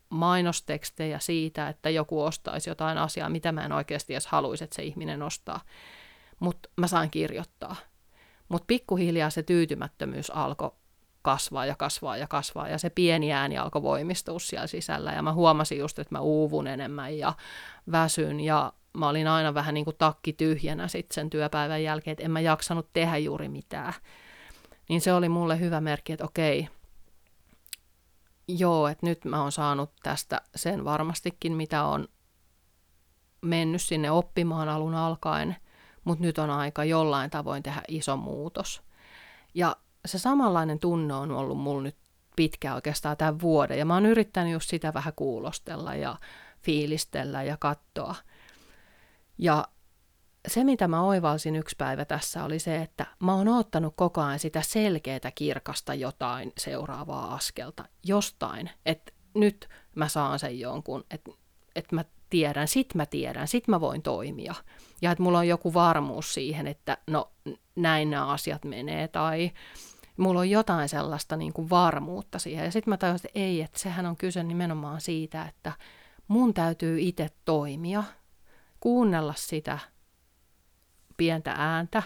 [0.09, 4.83] mainostekstejä siitä, että joku ostaisi jotain asiaa, mitä mä en oikeasti edes haluaisi, että se
[4.83, 5.61] ihminen ostaa.
[6.39, 7.75] Mutta mä sain kirjoittaa.
[8.49, 10.71] Mutta pikkuhiljaa se tyytymättömyys alkoi
[11.25, 15.33] kasvaa ja kasvaa ja kasvaa, ja se pieni ääni alkoi voimistua siellä sisällä, ja mä
[15.33, 17.33] huomasin just, että mä uuvun enemmän ja
[17.91, 22.23] väsyn, ja mä olin aina vähän niin kuin takki tyhjänä sitten sen työpäivän jälkeen, että
[22.23, 23.93] en mä jaksanut tehdä juuri mitään.
[24.89, 26.67] Niin se oli mulle hyvä merkki, että okei,
[28.47, 32.07] joo, että nyt mä oon saanut tästä sen varmastikin, mitä on
[33.41, 35.55] mennyt sinne oppimaan alun alkaen,
[36.03, 38.81] mutta nyt on aika jollain tavoin tehdä iso muutos.
[39.53, 41.97] Ja se samanlainen tunne on ollut mulla nyt
[42.35, 43.79] pitkään oikeastaan tämän vuoden.
[43.79, 46.15] Ja mä oon yrittänyt just sitä vähän kuulostella ja
[46.61, 48.15] fiilistellä ja katsoa.
[49.37, 49.67] Ja
[50.47, 54.39] se, mitä mä oivalsin yksi päivä tässä, oli se, että mä oon ottanut koko ajan
[54.39, 61.31] sitä selkeää kirkasta jotain seuraavaa askelta, jostain, että nyt mä saan sen jonkun, että,
[61.75, 64.55] että mä tiedän, sit mä tiedän, sit mä voin toimia.
[65.01, 67.31] Ja että mulla on joku varmuus siihen, että no
[67.75, 69.51] näin nämä asiat menee, tai
[70.17, 72.65] mulla on jotain sellaista niin kuin varmuutta siihen.
[72.65, 75.71] Ja sitten mä tajusin, että ei, että sehän on kyse nimenomaan siitä, että
[76.27, 78.03] mun täytyy itse toimia,
[78.79, 79.79] kuunnella sitä
[81.17, 82.03] pientä ääntä,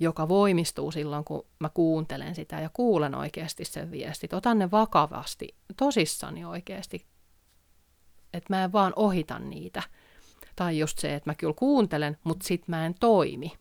[0.00, 4.32] joka voimistuu silloin, kun mä kuuntelen sitä ja kuulen oikeasti sen viestit.
[4.32, 7.06] Otan ne vakavasti, tosissani oikeasti,
[8.32, 9.82] että mä en vaan ohita niitä.
[10.56, 13.52] Tai just se, että mä kyllä kuuntelen, mutta sit mä en toimi.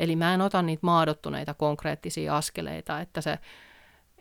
[0.00, 3.38] Eli mä en ota niitä maadottuneita konkreettisia askeleita, että se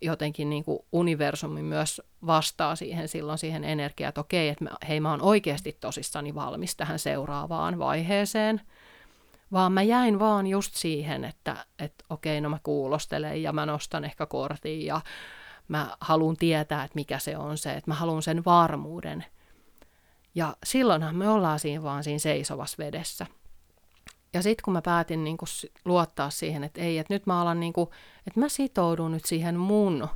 [0.01, 4.99] jotenkin niin kuin universumi myös vastaa siihen silloin siihen energiaan, että okei, että mä, hei
[4.99, 8.61] mä oon oikeasti tosissani valmis tähän seuraavaan vaiheeseen,
[9.51, 14.05] vaan mä jäin vaan just siihen, että, että okei, no mä kuulostelen ja mä nostan
[14.05, 15.01] ehkä kortin ja
[15.67, 19.25] mä haluan tietää, että mikä se on se, että mä haluan sen varmuuden.
[20.35, 23.25] Ja silloinhan me ollaan siinä vaan siinä seisovassa vedessä.
[24.33, 25.47] Ja sitten kun mä päätin niin kun
[25.85, 27.89] luottaa siihen, että ei, että nyt mä alan niin kun,
[28.27, 30.07] että mä sitoudun nyt siihen mun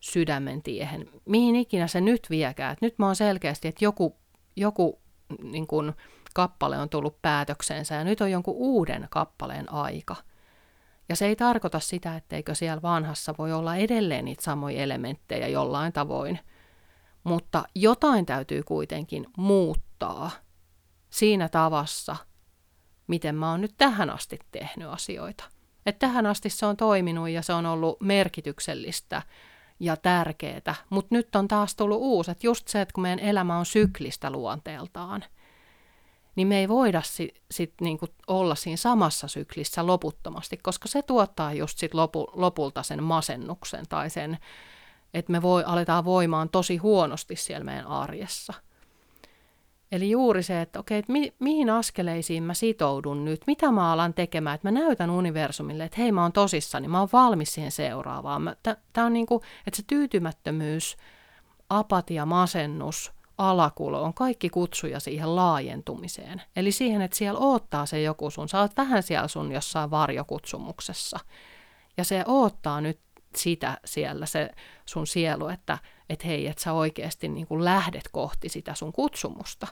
[0.00, 2.72] sydämen tiehen, mihin ikinä se nyt viekään.
[2.72, 4.16] Että nyt mä oon selkeästi, että joku,
[4.56, 5.00] joku
[5.42, 5.94] niin kun,
[6.34, 10.16] kappale on tullut päätöksensä ja nyt on jonkun uuden kappaleen aika.
[11.08, 15.92] Ja se ei tarkoita sitä, etteikö siellä vanhassa voi olla edelleen niitä samoja elementtejä jollain
[15.92, 16.38] tavoin,
[17.24, 20.30] mutta jotain täytyy kuitenkin muuttaa
[21.10, 22.16] siinä tavassa,
[23.06, 25.44] miten mä oon nyt tähän asti tehnyt asioita.
[25.86, 29.22] Että tähän asti se on toiminut ja se on ollut merkityksellistä
[29.80, 33.58] ja tärkeää, mutta nyt on taas tullut uusi, että just se, että kun meidän elämä
[33.58, 35.24] on syklistä luonteeltaan–
[36.36, 41.52] niin me ei voida sit, sit niinku olla siinä samassa syklissä loputtomasti, koska se tuottaa
[41.52, 44.38] just sit lopu, lopulta sen masennuksen tai sen,
[45.14, 48.54] että me voi, aletaan voimaan tosi huonosti siellä meidän arjessa.
[49.92, 54.14] Eli juuri se, että okei, että mi, mihin askeleisiin mä sitoudun nyt, mitä mä alan
[54.14, 58.56] tekemään, että mä näytän universumille, että hei mä oon tosissani, mä oon valmis siihen seuraavaan.
[58.92, 60.96] Tämä on niin kuin, että se tyytymättömyys,
[61.70, 66.42] apatia, masennus, alakulo on kaikki kutsuja siihen laajentumiseen.
[66.56, 68.48] Eli siihen, että siellä oottaa se joku sun.
[68.48, 71.18] Sä oot vähän siellä sun jossain varjokutsumuksessa.
[71.96, 73.00] Ja se oottaa nyt
[73.36, 74.50] sitä siellä, se
[74.86, 79.66] sun sielu, että et hei, että sä oikeasti niin kuin lähdet kohti sitä sun kutsumusta.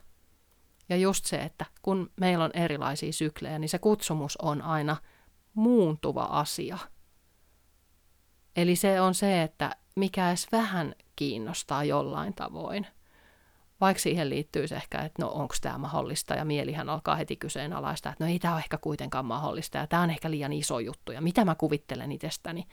[0.88, 4.96] Ja just se, että kun meillä on erilaisia syklejä, niin se kutsumus on aina
[5.54, 6.78] muuntuva asia.
[8.56, 12.86] Eli se on se, että mikä edes vähän kiinnostaa jollain tavoin–
[13.80, 18.24] vaikka siihen liittyy ehkä, että no onko tämä mahdollista, ja mielihän alkaa heti kyseenalaista, että
[18.24, 21.20] no ei tämä ole ehkä kuitenkaan mahdollista, ja tämä on ehkä liian iso juttu, ja
[21.20, 22.64] mitä mä kuvittelen itsestäni,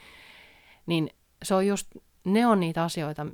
[0.86, 1.10] niin
[1.44, 1.88] se on just,
[2.26, 3.28] ne on niitä asioita,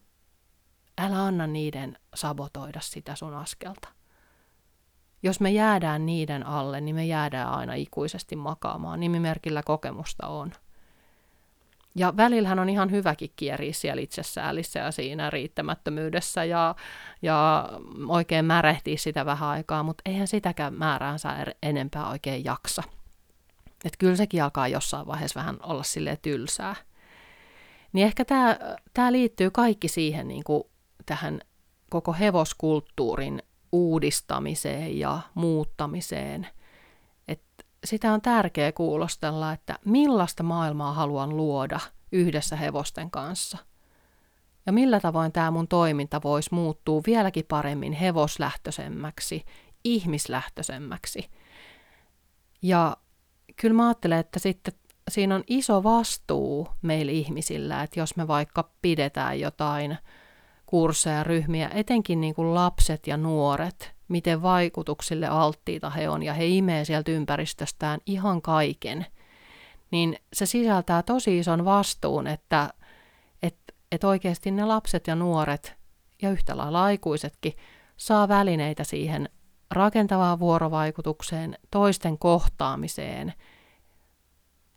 [0.97, 3.87] älä anna niiden sabotoida sitä sun askelta.
[5.23, 10.51] Jos me jäädään niiden alle, niin me jäädään aina ikuisesti makaamaan, nimimerkillä kokemusta on–
[11.97, 16.75] ja välillähän on ihan hyväkin kieriä siellä itsessäällissä ja siinä riittämättömyydessä ja,
[17.21, 17.69] ja
[18.07, 22.83] oikein märehtiä sitä vähän aikaa, mutta eihän sitäkään määräänsä er-, enempää oikein jaksa.
[23.85, 26.75] Että kyllä sekin alkaa jossain vaiheessa vähän olla sille tylsää.
[27.93, 28.25] Niin ehkä
[28.93, 30.63] tämä liittyy kaikki siihen niin kuin
[31.07, 31.41] tähän
[31.89, 36.47] koko hevoskulttuurin uudistamiseen ja muuttamiseen–
[37.85, 41.79] sitä on tärkeää kuulostella, että millaista maailmaa haluan luoda
[42.11, 43.57] yhdessä hevosten kanssa.
[44.65, 49.45] Ja millä tavoin tämä mun toiminta voisi muuttua vieläkin paremmin hevoslähtöisemmäksi,
[49.83, 51.29] ihmislähtöisemmäksi.
[52.61, 52.97] Ja
[53.55, 54.73] kyllä mä ajattelen, että sitten
[55.09, 59.97] siinä on iso vastuu meillä ihmisillä, että jos me vaikka pidetään jotain
[60.67, 66.45] kursseja, ryhmiä, etenkin niin kuin lapset ja nuoret, miten vaikutuksille alttiita he on ja he
[66.45, 69.05] imee sieltä ympäristöstään ihan kaiken,
[69.91, 72.73] niin se sisältää tosi ison vastuun, että
[73.43, 73.55] et,
[73.91, 75.75] et oikeasti ne lapset ja nuoret
[76.21, 77.53] ja yhtä lailla aikuisetkin
[77.97, 79.29] saa välineitä siihen
[79.71, 83.33] rakentavaan vuorovaikutukseen, toisten kohtaamiseen,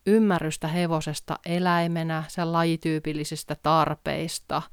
[0.06, 4.62] ymmärrystä hevosesta eläimenä, sen lajityypillisistä tarpeista–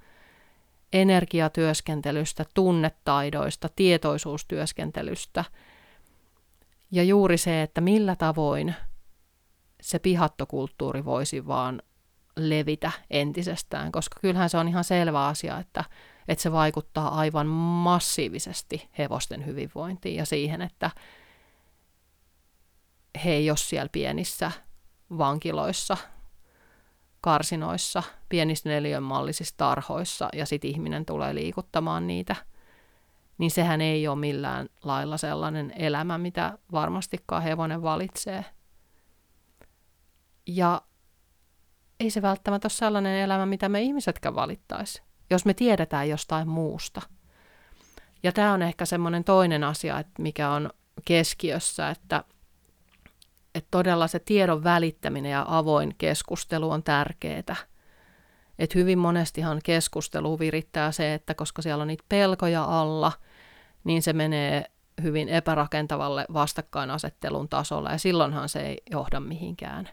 [0.93, 5.45] energiatyöskentelystä, tunnetaidoista, tietoisuustyöskentelystä.
[6.91, 8.75] Ja juuri se, että millä tavoin
[9.81, 11.81] se pihattokulttuuri voisi vaan
[12.35, 15.83] levitä entisestään, koska kyllähän se on ihan selvä asia, että,
[16.27, 20.91] että se vaikuttaa aivan massiivisesti hevosten hyvinvointiin ja siihen, että
[23.25, 24.51] he ei ole siellä pienissä
[25.17, 25.97] vankiloissa,
[27.22, 32.36] karsinoissa, pienissä neliönmallisissa tarhoissa ja sitten ihminen tulee liikuttamaan niitä,
[33.38, 38.45] niin sehän ei ole millään lailla sellainen elämä, mitä varmastikaan hevonen valitsee.
[40.47, 40.82] Ja
[41.99, 47.01] ei se välttämättä ole sellainen elämä, mitä me ihmisetkään valittaisi, jos me tiedetään jostain muusta.
[48.24, 50.70] Ja tämä on ehkä semmoinen toinen asia, että mikä on
[51.05, 52.24] keskiössä, että,
[53.58, 57.55] että todella se tiedon välittäminen ja avoin keskustelu on tärkeää.
[58.60, 63.12] Että hyvin monestihan keskustelu virittää se, että koska siellä on niitä pelkoja alla,
[63.84, 64.66] niin se menee
[65.01, 69.89] hyvin epärakentavalle vastakkainasettelun tasolle ja silloinhan se ei johda mihinkään.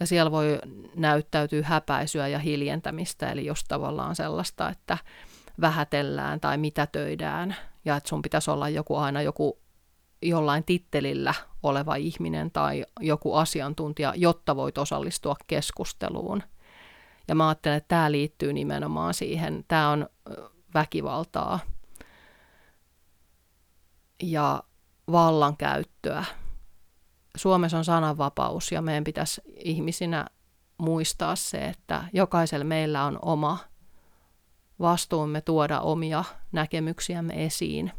[0.00, 0.58] Ja siellä voi
[0.96, 4.98] näyttäytyä häpäisyä ja hiljentämistä, eli just tavallaan sellaista, että
[5.60, 9.58] vähätellään tai mitätöidään, ja että sun pitäisi olla joku aina joku
[10.22, 16.42] jollain tittelillä oleva ihminen tai joku asiantuntija, jotta voit osallistua keskusteluun.
[17.28, 20.08] Ja mä ajattelen, että tämä liittyy nimenomaan siihen, tämä on
[20.74, 21.58] väkivaltaa
[24.22, 24.62] ja
[25.12, 26.24] vallankäyttöä
[27.36, 30.26] Suomessa on sananvapaus ja meidän pitäisi ihmisinä
[30.78, 33.58] muistaa se, että jokaisella meillä on oma
[34.80, 37.92] vastuumme tuoda omia näkemyksiämme esiin.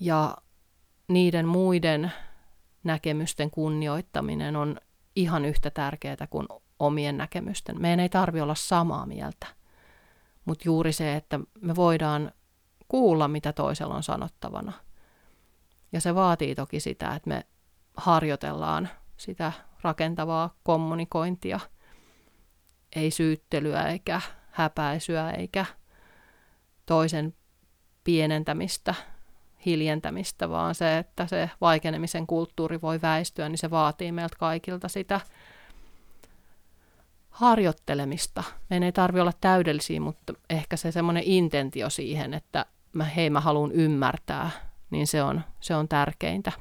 [0.00, 0.36] Ja
[1.08, 2.12] niiden muiden
[2.84, 4.80] näkemysten kunnioittaminen on
[5.16, 6.46] ihan yhtä tärkeää kuin
[6.78, 7.80] omien näkemysten.
[7.80, 9.46] Meidän ei tarvi olla samaa mieltä,
[10.44, 12.32] mutta juuri se, että me voidaan
[12.88, 14.72] kuulla, mitä toisella on sanottavana.
[15.92, 17.46] Ja se vaatii toki sitä, että me
[17.96, 21.60] harjoitellaan sitä rakentavaa kommunikointia.
[22.96, 24.20] Ei syyttelyä eikä
[24.50, 25.66] häpäisyä eikä
[26.86, 27.34] toisen
[28.04, 28.94] pienentämistä,
[29.66, 35.20] hiljentämistä, vaan se, että se vaikenemisen kulttuuri voi väistyä, niin se vaatii meiltä kaikilta sitä
[37.30, 38.44] harjoittelemista.
[38.70, 43.40] Meidän ei tarvitse olla täydellisiä, mutta ehkä se semmoinen intentio siihen, että mä, hei mä
[43.40, 44.50] haluan ymmärtää,
[44.90, 46.52] niin se on, se on tärkeintä.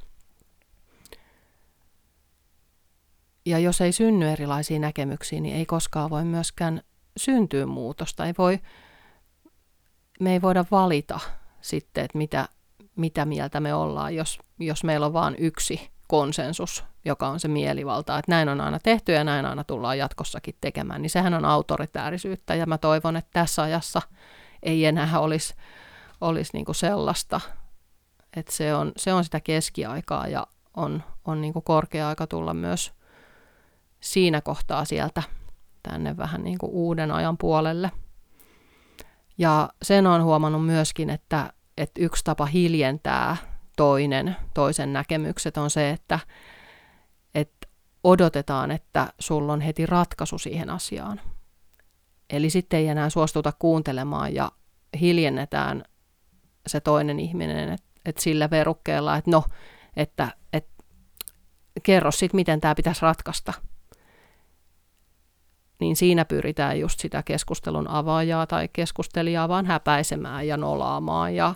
[3.45, 6.82] Ja jos ei synny erilaisia näkemyksiä, niin ei koskaan voi myöskään
[7.18, 8.26] syntyä muutosta.
[8.26, 8.60] Ei voi,
[10.20, 11.20] me ei voida valita
[11.62, 12.50] sitten, että mitä,
[13.00, 18.18] mitä mieltä me ollaan, jos, jos meillä on vain yksi konsensus, joka on se mielivalta,
[18.18, 22.56] että näin on aina tehty ja näin aina tullaan jatkossakin tekemään, niin sehän on autoritäärisyyttä
[22.56, 24.02] ja mä toivon, että tässä ajassa
[24.64, 25.54] ei enää olisi,
[26.22, 27.41] olisi niin kuin sellaista,
[28.36, 30.47] että se on, se on sitä keskiaikaa ja
[30.78, 32.93] on, on niin kuin korkea aika tulla myös
[34.00, 35.24] siinä kohtaa sieltä
[35.84, 37.91] tänne vähän niin kuin uuden ajan puolelle.
[39.38, 43.38] Ja sen on huomannut myöskin, että, että yksi tapa hiljentää
[43.77, 46.19] toinen, toisen näkemykset on se, että,
[47.36, 47.67] että
[48.03, 51.21] odotetaan, että sulla on heti ratkaisu siihen asiaan.
[52.30, 54.51] Eli sitten ei enää suostuta kuuntelemaan ja
[54.99, 55.84] hiljennetään
[56.67, 59.43] se toinen ihminen, että, että sillä verukkeella, että no,
[59.95, 60.84] että, että
[61.84, 63.53] kerro sitten, miten tämä pitäisi ratkaista–
[65.80, 71.55] niin siinä pyritään just sitä keskustelun avaajaa tai keskustelijaa vaan häpäisemään ja nolaamaan ja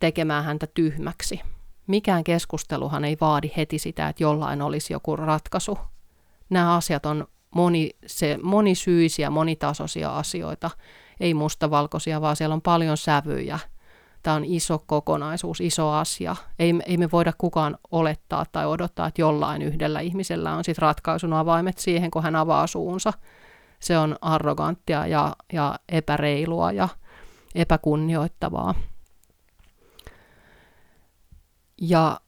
[0.00, 1.40] tekemään häntä tyhmäksi.
[1.86, 5.78] Mikään keskusteluhan ei vaadi heti sitä, että jollain olisi joku ratkaisu.
[6.50, 10.70] Nämä asiat on moni, se, monisyisiä, monitasoisia asioita,
[11.20, 13.58] ei mustavalkoisia, vaan siellä on paljon sävyjä–
[14.22, 16.36] Tämä on iso kokonaisuus, iso asia.
[16.58, 21.32] Ei, ei me voida kukaan olettaa tai odottaa, että jollain yhdellä ihmisellä on sitten ratkaisun
[21.32, 23.12] avaimet siihen, kun hän avaa suunsa.
[23.80, 26.88] Se on arroganttia ja, ja epäreilua ja
[27.54, 28.74] epäkunnioittavaa.
[31.80, 32.20] Ja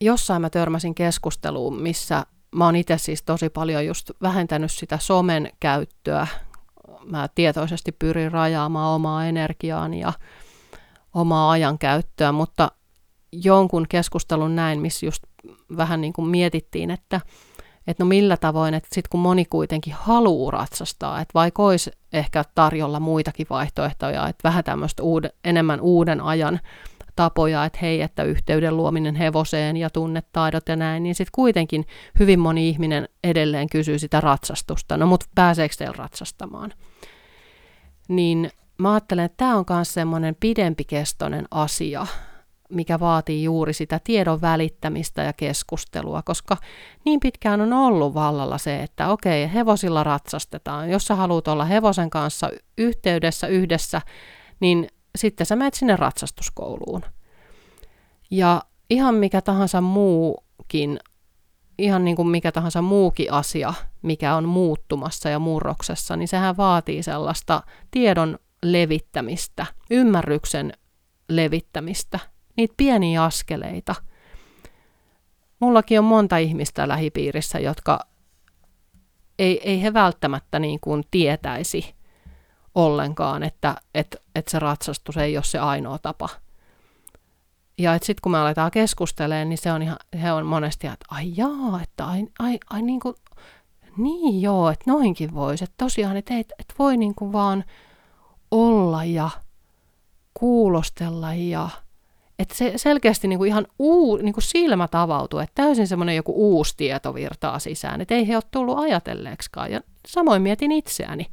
[0.00, 5.52] jossain mä törmäsin keskusteluun, missä mä oon itse siis tosi paljon just vähentänyt sitä somen
[5.60, 6.26] käyttöä.
[7.04, 10.12] Mä tietoisesti pyrin rajaamaan omaa energiaani ja
[11.14, 12.72] omaa ajankäyttöä, mutta
[13.32, 15.22] jonkun keskustelun näin, missä just
[15.76, 17.20] vähän niin kuin mietittiin, että,
[17.86, 22.44] että no millä tavoin, että sitten kun moni kuitenkin haluaa ratsastaa, että vaikka olisi ehkä
[22.54, 26.60] tarjolla muitakin vaihtoehtoja, että vähän tämmöistä uuden, enemmän uuden ajan
[27.18, 31.84] tapoja, että hei, että yhteyden luominen hevoseen ja tunnetaidot ja näin, niin sitten kuitenkin
[32.18, 34.96] hyvin moni ihminen edelleen kysyy sitä ratsastusta.
[34.96, 36.72] No mutta pääseekö teillä ratsastamaan?
[38.08, 42.06] Niin mä ajattelen, että tämä on myös semmoinen pidempikestoinen asia,
[42.70, 46.56] mikä vaatii juuri sitä tiedon välittämistä ja keskustelua, koska
[47.04, 50.90] niin pitkään on ollut vallalla se, että okei, hevosilla ratsastetaan.
[50.90, 54.02] Jos sä haluat olla hevosen kanssa yhteydessä yhdessä,
[54.60, 54.88] niin
[55.18, 57.02] sitten sä menet sinne ratsastuskouluun.
[58.30, 61.00] Ja ihan mikä tahansa muukin,
[61.78, 67.02] ihan niin kuin mikä tahansa muukin asia, mikä on muuttumassa ja murroksessa, niin sehän vaatii
[67.02, 70.72] sellaista tiedon levittämistä, ymmärryksen
[71.28, 72.18] levittämistä,
[72.56, 73.94] niitä pieniä askeleita.
[75.60, 78.00] Mullakin on monta ihmistä lähipiirissä, jotka
[79.38, 81.94] ei, ei he välttämättä niin kuin tietäisi
[82.78, 86.28] ollenkaan, että et, et se ratsastus ei ole se ainoa tapa.
[87.78, 91.32] Ja sitten kun me aletaan keskustelemaan, niin se on ihan, he on monesti, että ai
[91.36, 93.14] jaa, että ai, ai, ai niin kuin,
[93.96, 95.64] niin joo, että noinkin voisi.
[95.64, 97.64] Että tosiaan, että, et, et voi niin kuin vaan
[98.50, 99.30] olla ja
[100.34, 101.68] kuulostella ja
[102.38, 106.32] että se selkeästi niin kuin ihan uu, niin kuin silmä tavautuu, että täysin semmoinen joku
[106.36, 109.72] uusi tieto virtaa sisään, että ei he ole tullut ajatelleeksikaan.
[109.72, 111.26] Ja samoin mietin itseäni.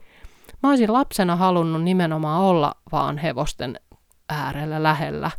[0.63, 3.79] Mä olisin lapsena halunnut nimenomaan olla vaan hevosten
[4.29, 5.31] äärellä lähellä,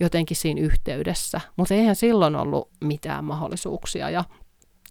[0.00, 4.10] jotenkin siinä yhteydessä, mutta eihän silloin ollut mitään mahdollisuuksia.
[4.10, 4.24] Ja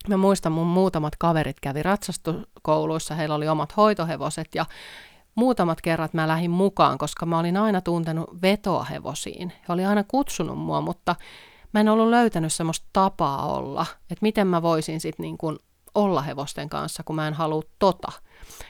[0.09, 4.65] mä muistan, mun muutamat kaverit kävi ratsastuskouluissa, heillä oli omat hoitohevoset ja
[5.35, 9.49] muutamat kerrat mä lähdin mukaan, koska mä olin aina tuntenut vetoa hevosiin.
[9.49, 11.15] He oli aina kutsunut mua, mutta
[11.73, 15.37] mä en ollut löytänyt semmoista tapaa olla, että miten mä voisin sitten niin
[15.95, 18.11] olla hevosten kanssa, kun mä en halua tota.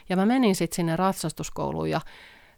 [0.08, 2.00] Ja mä menin sitten sinne ratsastuskouluun ja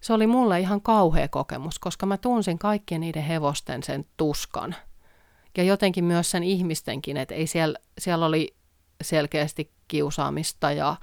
[0.01, 4.75] se oli mulle ihan kauhea kokemus, koska mä tunsin kaikkien niiden hevosten sen tuskan.
[5.57, 8.55] Ja jotenkin myös sen ihmistenkin, että ei siellä, siellä oli
[9.03, 10.97] selkeästi kiusaamista ja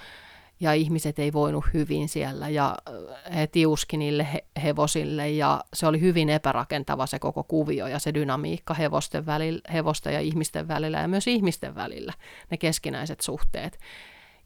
[0.60, 5.88] ja ihmiset ei voinut hyvin siellä ja äh, he tiuski niille he- hevosille ja se
[5.88, 11.00] oli hyvin epärakentava se koko kuvio ja se dynamiikka hevosten, välillä, hevosten ja ihmisten välillä
[11.00, 12.14] ja myös ihmisten välillä,
[12.52, 13.80] ne keskinäiset suhteet.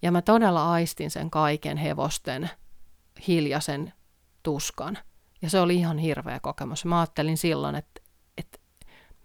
[0.01, 2.49] Ja mä todella aistin sen kaiken hevosten
[3.27, 3.93] hiljaisen
[4.43, 4.97] tuskan.
[5.41, 6.85] Ja se oli ihan hirveä kokemus.
[6.85, 8.01] Mä ajattelin silloin, että,
[8.37, 8.57] että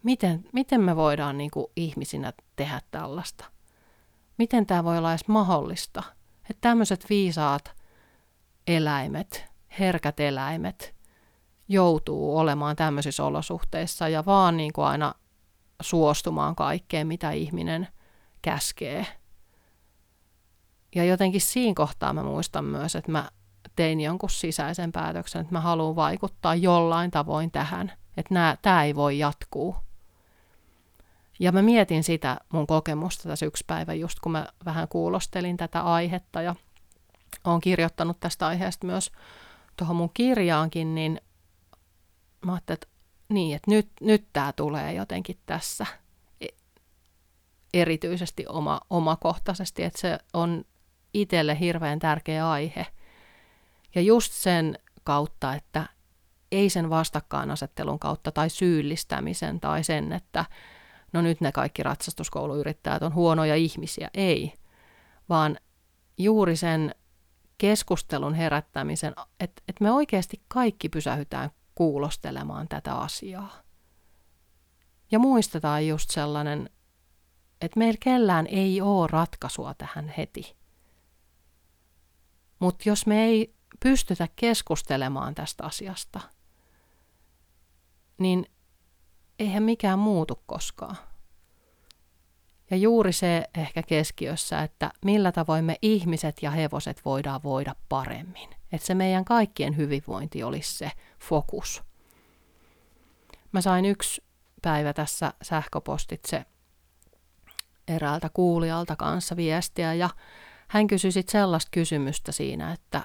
[0.02, 3.44] miten, miten me voidaan niin kuin ihmisinä tehdä tällaista?
[4.38, 6.02] Miten tämä voi olla edes mahdollista?
[6.50, 7.74] Että tämmöiset viisaat
[8.66, 9.44] eläimet,
[9.78, 10.94] herkät eläimet,
[11.68, 15.14] joutuu olemaan tämmöisissä olosuhteissa ja vaan niin kuin aina
[15.82, 17.88] suostumaan kaikkeen, mitä ihminen
[18.42, 19.06] käskee.
[20.95, 23.30] Ja jotenkin siinä kohtaa mä muistan myös, että mä
[23.76, 29.18] tein jonkun sisäisen päätöksen, että mä haluan vaikuttaa jollain tavoin tähän, että tämä ei voi
[29.18, 29.76] jatkuu.
[31.40, 35.82] Ja mä mietin sitä mun kokemusta tässä yksi päivä, just kun mä vähän kuulostelin tätä
[35.82, 36.55] aihetta ja
[37.45, 39.12] olen kirjoittanut tästä aiheesta myös
[39.76, 41.20] tuohon mun kirjaankin, niin
[42.47, 42.88] mä ajattelin, että
[43.28, 45.86] niin, että nyt, nyt tämä tulee jotenkin tässä
[46.40, 46.47] e,
[47.74, 50.64] erityisesti oma, omakohtaisesti, että se on
[51.14, 52.86] itselle hirveän tärkeä aihe.
[53.94, 55.86] Ja just sen kautta, että
[56.52, 60.44] ei sen vastakkainasettelun kautta tai syyllistämisen tai sen, että
[61.12, 64.10] no nyt ne kaikki ratsastuskouluyrittäjät on huonoja ihmisiä.
[64.14, 64.52] Ei,
[65.28, 65.58] vaan
[66.18, 66.94] juuri sen
[67.58, 73.62] keskustelun herättämisen, että, että me oikeasti kaikki pysähytään kuulostelemaan tätä asiaa.
[75.10, 76.70] Ja muistetaan just sellainen,
[77.60, 80.56] että meillä kellään ei ole ratkaisua tähän heti.
[82.62, 86.20] Mutta jos me ei pystytä keskustelemaan tästä asiasta,
[88.18, 88.46] niin
[89.38, 90.96] eihän mikään muutu koskaan.
[92.70, 98.50] Ja juuri se ehkä keskiössä, että millä tavoin me ihmiset ja hevoset voidaan voida paremmin.
[98.72, 101.82] Että se meidän kaikkien hyvinvointi olisi se fokus.
[103.52, 104.24] Mä sain yksi
[104.62, 106.44] päivä tässä sähköpostitse
[107.88, 110.10] eräältä kuulijalta kanssa viestiä ja
[110.72, 113.02] hän kysyi sitten sellaista kysymystä siinä, että,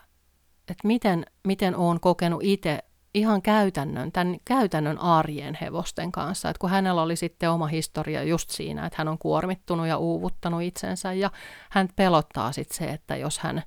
[0.59, 2.79] että miten, miten olen kokenut itse
[3.13, 6.49] ihan käytännön, tämän käytännön arjen hevosten kanssa.
[6.49, 10.61] Että kun hänellä oli sitten oma historia just siinä, että hän on kuormittunut ja uuvuttanut
[10.61, 11.31] itsensä ja
[11.69, 13.63] hän pelottaa sitten se, että jos hän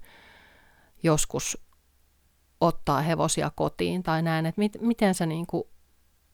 [1.02, 1.58] joskus
[2.60, 5.64] ottaa hevosia kotiin tai näin, että mit, miten, se niin kuin,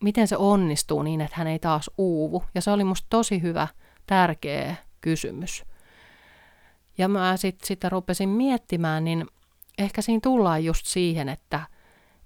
[0.03, 2.45] miten se onnistuu niin, että hän ei taas uuvu.
[2.55, 3.69] Ja se oli musta tosi hyvä,
[4.07, 5.65] tärkeä kysymys.
[6.99, 9.27] Ja mä sitten sit rupesin miettimään, niin
[9.79, 11.61] ehkä siinä tullaan just siihen, että–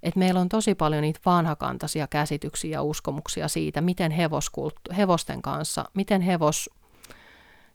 [0.03, 4.11] että meillä on tosi paljon niitä vanhakantaisia käsityksiä ja uskomuksia siitä, miten
[4.97, 6.69] hevosten kanssa, miten hevos,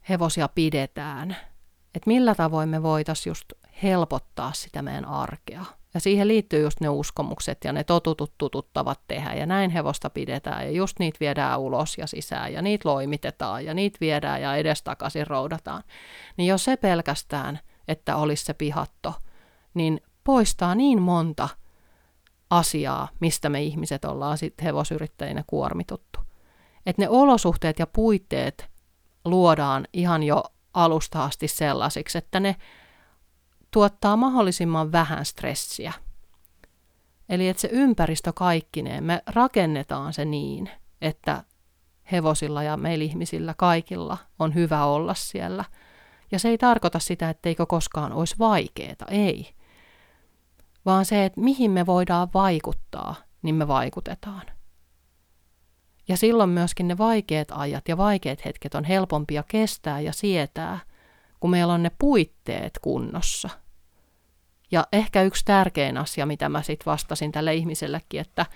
[0.09, 1.37] hevosia pidetään.
[1.95, 5.65] Että millä tavoin me voitaisiin just helpottaa sitä meidän arkea.
[5.97, 10.65] Ja siihen liittyy just ne uskomukset ja ne totutut tututtavat tehdä ja näin hevosta pidetään
[10.65, 15.27] ja just niitä viedään ulos ja sisään ja niitä loimitetaan ja niitä viedään ja edestakaisin
[15.27, 15.83] roudataan.
[16.37, 19.15] Niin jos se pelkästään, että olisi se pihatto,
[19.75, 21.49] niin poistaa niin monta
[22.51, 26.21] asiaa, mistä me ihmiset ollaan sitten hevosyrittäjinä kuormituttu.
[26.87, 28.71] Että ne olosuhteet ja puitteet
[29.25, 30.45] luodaan ihan jo
[30.75, 32.57] alusta asti sellaisiksi, että ne
[33.77, 35.93] tuottaa mahdollisimman vähän stressiä.
[37.29, 40.71] Eli että se ympäristö kaikkineen, me rakennetaan se niin,
[41.01, 41.45] että
[42.13, 45.65] hevosilla ja meillä ihmisillä kaikilla on hyvä olla siellä.
[46.33, 49.55] Ja se ei tarkoita sitä, etteikö koskaan olisi vaikeaa, ei.
[50.87, 54.47] Vaan se, että mihin me voidaan vaikuttaa, niin me vaikutetaan.
[56.09, 60.79] Ja silloin myöskin ne vaikeat ajat ja vaikeat hetket on helpompia kestää ja sietää,
[61.41, 63.66] kun meillä on ne puitteet kunnossa.
[64.71, 68.47] Ja ehkä yksi tärkein asia, mitä mä sitten vastasin tälle ihmisellekin, että,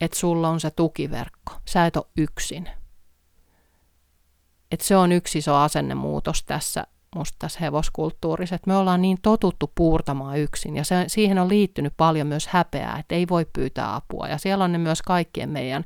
[0.00, 1.52] että sulla on se tukiverkko.
[1.64, 2.68] Sä et ole yksin.
[4.70, 9.72] Että se on yksi iso asennemuutos tässä musta tässä hevoskulttuurissa, että me ollaan niin totuttu
[9.74, 14.28] puurtamaan yksin ja se, siihen on liittynyt paljon myös häpeää, että ei voi pyytää apua
[14.28, 15.84] ja siellä on ne myös kaikkien meidän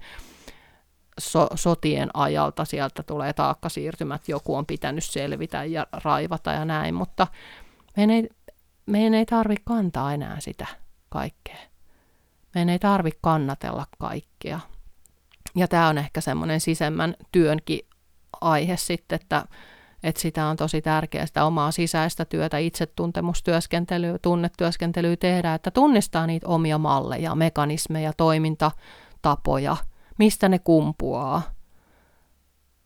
[1.20, 7.26] so, sotien ajalta sieltä tulee taakkasiirtymät, joku on pitänyt selvitä ja raivata ja näin, mutta
[7.96, 8.28] meidän ei,
[8.86, 10.66] meidän ei tarvitse kantaa enää sitä
[11.08, 11.58] kaikkea.
[12.54, 14.60] Meidän ei tarvitse kannatella kaikkea.
[15.54, 17.80] Ja tämä on ehkä semmoinen sisemmän työnkin
[18.40, 19.44] aihe sitten, että,
[20.02, 26.48] että sitä on tosi tärkeää sitä omaa sisäistä työtä, itsetuntemustyöskentelyä, tunnetyöskentelyä tehdä, että tunnistaa niitä
[26.48, 29.76] omia malleja, mekanismeja, toimintatapoja–
[30.18, 31.42] mistä ne kumpuaa,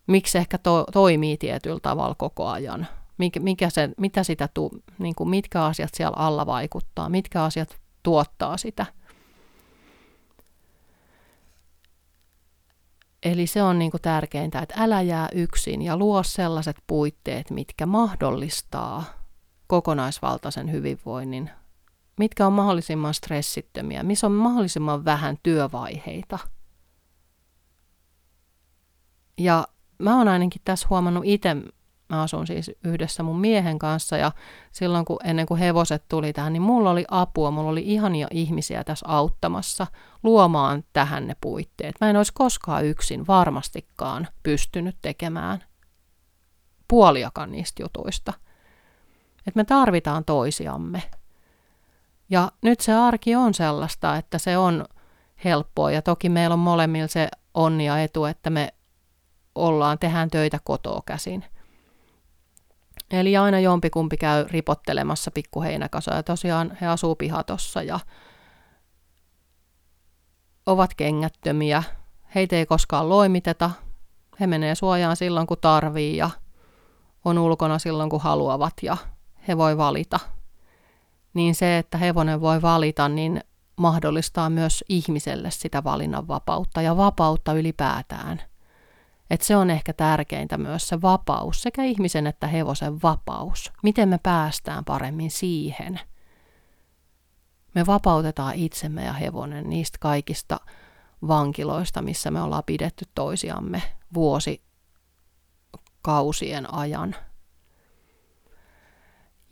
[0.07, 2.87] miksi ehkä to, toimii tietyllä tavalla koko ajan,
[3.19, 7.77] mikä, mikä se, mitä sitä tu, niin kuin mitkä asiat siellä alla vaikuttaa, mitkä asiat
[8.03, 8.87] tuottaa sitä.
[13.23, 17.87] Eli se on niin kuin tärkeintä, että älä jää yksin ja luo sellaiset puitteet, mitkä
[17.87, 19.05] mahdollistaa
[19.67, 21.51] kokonaisvaltaisen hyvinvoinnin,
[22.19, 26.39] mitkä on mahdollisimman stressittömiä, missä on mahdollisimman vähän työvaiheita–
[29.39, 31.57] ja mä oon ainakin tässä huomannut itse,
[32.09, 34.33] mä asun siis yhdessä mun miehen kanssa ja
[34.73, 38.85] silloin kun ennen kuin hevoset tuli tähän, niin mulla oli apua, mulla oli ihania ihmisiä
[38.85, 39.87] tässä auttamassa
[40.23, 41.95] luomaan tähän ne puitteet.
[42.01, 45.65] Mä en olisi koskaan yksin varmastikaan pystynyt tekemään
[46.89, 48.33] puoliakaan niistä jutuista.
[49.47, 51.03] Että me tarvitaan toisiamme.
[52.31, 54.85] Ja nyt se arki on sellaista, että se on
[55.45, 58.75] helppoa ja toki meillä on molemmilla se onni ja etu, että me
[59.55, 61.45] ollaan, tehdään töitä kotoa käsin.
[63.11, 66.23] Eli aina jompikumpi käy ripottelemassa pikkuheinäkasoja.
[66.23, 68.01] Tosiaan he asuu pihatossa ja
[70.67, 71.83] ovat kengättömiä.
[72.35, 73.71] Heitä ei koskaan loimiteta.
[74.41, 76.31] He menee suojaan silloin, kun tarvii ja
[77.25, 78.97] on ulkona silloin, kun haluavat ja
[79.49, 80.21] he voi valita.
[81.35, 83.41] Niin se, että hevonen voi valita, niin
[83.77, 88.43] mahdollistaa myös ihmiselle sitä valinnanvapautta ja vapautta ylipäätään–
[89.31, 93.73] että se on ehkä tärkeintä myös se vapaus, sekä ihmisen että hevosen vapaus.
[93.83, 96.01] Miten me päästään paremmin siihen?
[97.75, 100.61] Me vapautetaan itsemme ja hevonen niistä kaikista
[101.29, 103.83] vankiloista, missä me ollaan pidetty toisiamme
[104.15, 104.63] vuosi
[106.03, 107.17] kausien ajan.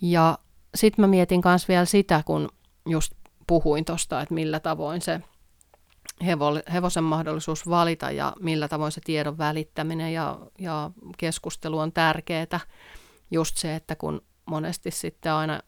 [0.01, 0.39] Ja
[0.75, 2.49] sitten mä mietin myös vielä sitä, kun
[2.87, 3.13] just
[3.47, 5.21] puhuin tuosta, että millä tavoin se
[6.73, 12.61] hevosen mahdollisuus valita ja millä tavoin se tiedon välittäminen ja, ja keskustelu on tärkeää.
[13.31, 15.61] Just se, että kun monesti sitten aina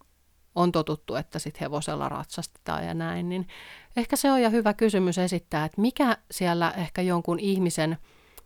[0.54, 3.48] on totuttu, että sitten hevosella ratsastetaan ja näin, niin
[3.96, 7.98] ehkä se on ja hyvä kysymys esittää, että mikä siellä ehkä jonkun ihmisen,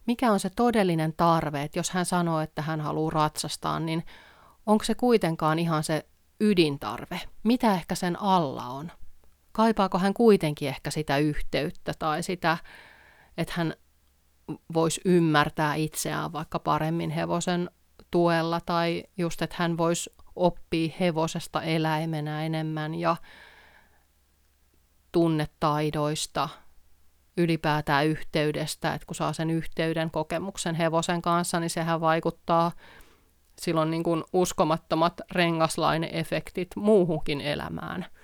[0.06, 4.04] mikä on se todellinen tarve, että jos hän sanoo, että hän haluaa ratsastaa, niin
[4.66, 6.06] onko se kuitenkaan ihan se
[6.40, 7.20] ydintarve?
[7.42, 8.92] Mitä ehkä sen alla on?
[9.52, 12.58] Kaipaako hän kuitenkin ehkä sitä yhteyttä tai sitä,
[13.38, 13.74] että hän
[14.74, 17.70] voisi ymmärtää itseään vaikka paremmin hevosen
[18.10, 23.16] tuella tai just, että hän voisi oppia hevosesta eläimenä enemmän ja
[25.12, 26.48] tunnetaidoista,
[27.36, 32.72] ylipäätään yhteydestä, että kun saa sen yhteyden kokemuksen hevosen kanssa, niin sehän vaikuttaa
[33.60, 38.06] silloin niin kuin uskomattomat rengaslaine-efektit muuhunkin elämään–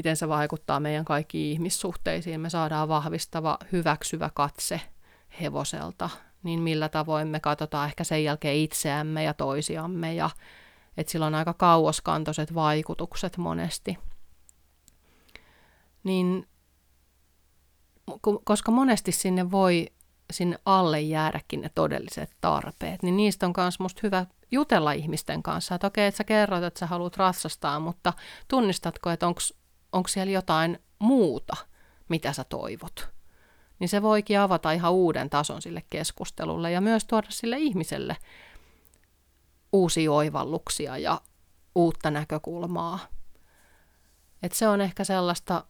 [0.00, 2.40] miten se vaikuttaa meidän kaikkiin ihmissuhteisiin.
[2.40, 4.80] Me saadaan vahvistava, hyväksyvä katse
[5.40, 6.10] hevoselta,
[6.42, 10.30] niin millä tavoin me katsotaan ehkä sen jälkeen itseämme ja toisiamme, ja
[10.96, 13.98] että sillä on aika kauaskantoiset vaikutukset monesti.
[16.04, 16.48] niin
[18.44, 19.86] koska monesti sinne voi
[20.32, 25.74] sinne alle jäädäkin ne todelliset tarpeet, niin niistä on myös musta hyvä jutella ihmisten kanssa,
[25.74, 28.12] että okei, että sä kerrot, että sä haluat ratsastaa, mutta
[28.48, 29.26] tunnistatko, että
[29.92, 31.56] onko siellä jotain muuta,
[32.08, 33.08] mitä sä toivot?
[33.78, 38.16] Niin se voikin avata ihan uuden tason sille keskustelulle ja myös tuoda sille ihmiselle
[39.72, 41.20] uusia oivalluksia ja
[41.74, 42.98] uutta näkökulmaa.
[44.42, 45.64] Et se on ehkä sellaista,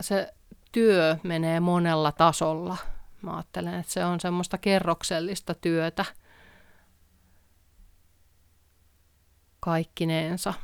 [0.00, 0.34] se
[0.72, 2.76] työ menee monella tasolla.
[3.22, 6.04] Mä ajattelen, että se on semmoista kerroksellista työtä
[9.60, 10.54] kaikkineensa.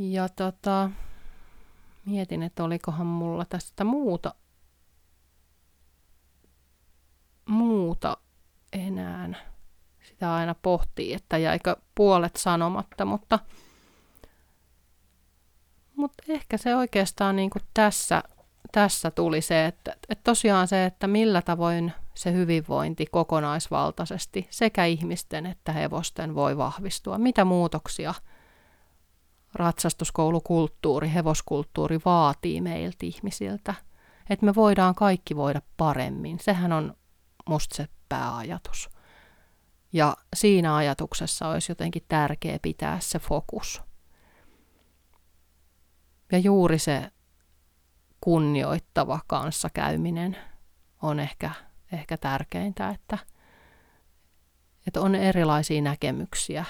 [0.00, 0.90] Ja tota,
[2.04, 4.34] mietin, että olikohan mulla tästä muuta,
[7.46, 8.16] muuta
[8.72, 9.34] enää.
[10.02, 13.38] Sitä aina pohtii, että jäikö puolet sanomatta, mutta,
[15.96, 18.22] mutta ehkä se oikeastaan niin kuin tässä,
[18.72, 25.46] tässä tuli se, että, että tosiaan se, että millä tavoin se hyvinvointi kokonaisvaltaisesti sekä ihmisten
[25.46, 27.18] että hevosten voi vahvistua.
[27.18, 28.14] Mitä muutoksia
[29.54, 33.74] ratsastuskoulukulttuuri, hevoskulttuuri vaatii meiltä ihmisiltä,
[34.30, 36.38] että me voidaan kaikki voida paremmin.
[36.38, 36.94] Sehän on
[37.48, 38.90] musta se pääajatus.
[39.92, 43.82] Ja siinä ajatuksessa olisi jotenkin tärkeää pitää se fokus.
[46.32, 47.10] Ja juuri se
[48.20, 50.36] kunnioittava kanssakäyminen
[51.02, 51.50] on ehkä,
[51.92, 53.18] ehkä tärkeintä, että,
[54.86, 56.64] että on erilaisia näkemyksiä,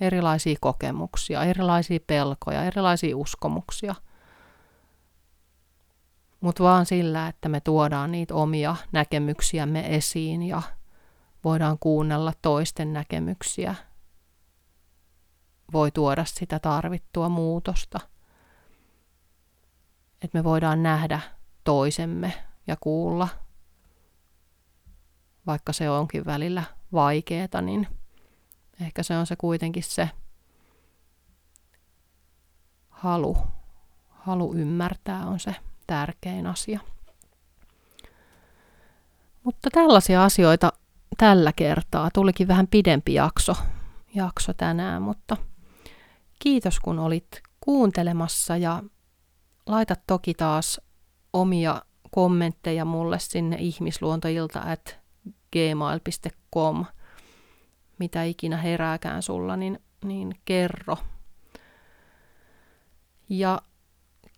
[0.00, 3.94] erilaisia kokemuksia, erilaisia pelkoja, erilaisia uskomuksia.
[6.40, 10.62] Mutta vaan sillä, että me tuodaan niitä omia näkemyksiämme esiin ja
[11.44, 13.74] voidaan kuunnella toisten näkemyksiä,
[15.72, 18.00] voi tuoda sitä tarvittua muutosta.
[20.22, 21.20] Että me voidaan nähdä
[21.64, 22.32] toisemme
[22.66, 23.28] ja kuulla,
[25.46, 27.99] vaikka se onkin välillä vaikeeta, niin
[28.80, 30.10] ehkä se on se kuitenkin se
[32.88, 33.36] halu,
[34.08, 35.56] halu ymmärtää on se
[35.86, 36.80] tärkein asia.
[39.44, 40.72] Mutta tällaisia asioita
[41.18, 42.10] tällä kertaa.
[42.14, 43.56] Tulikin vähän pidempi jakso,
[44.14, 45.36] jakso tänään, mutta
[46.38, 47.28] kiitos kun olit
[47.60, 48.82] kuuntelemassa ja
[49.66, 50.80] laita toki taas
[51.32, 55.00] omia kommentteja mulle sinne ihmisluontoilta at
[55.52, 56.84] gmail.com,
[58.00, 60.96] mitä ikinä herääkään sulla, niin, niin kerro.
[63.28, 63.62] Ja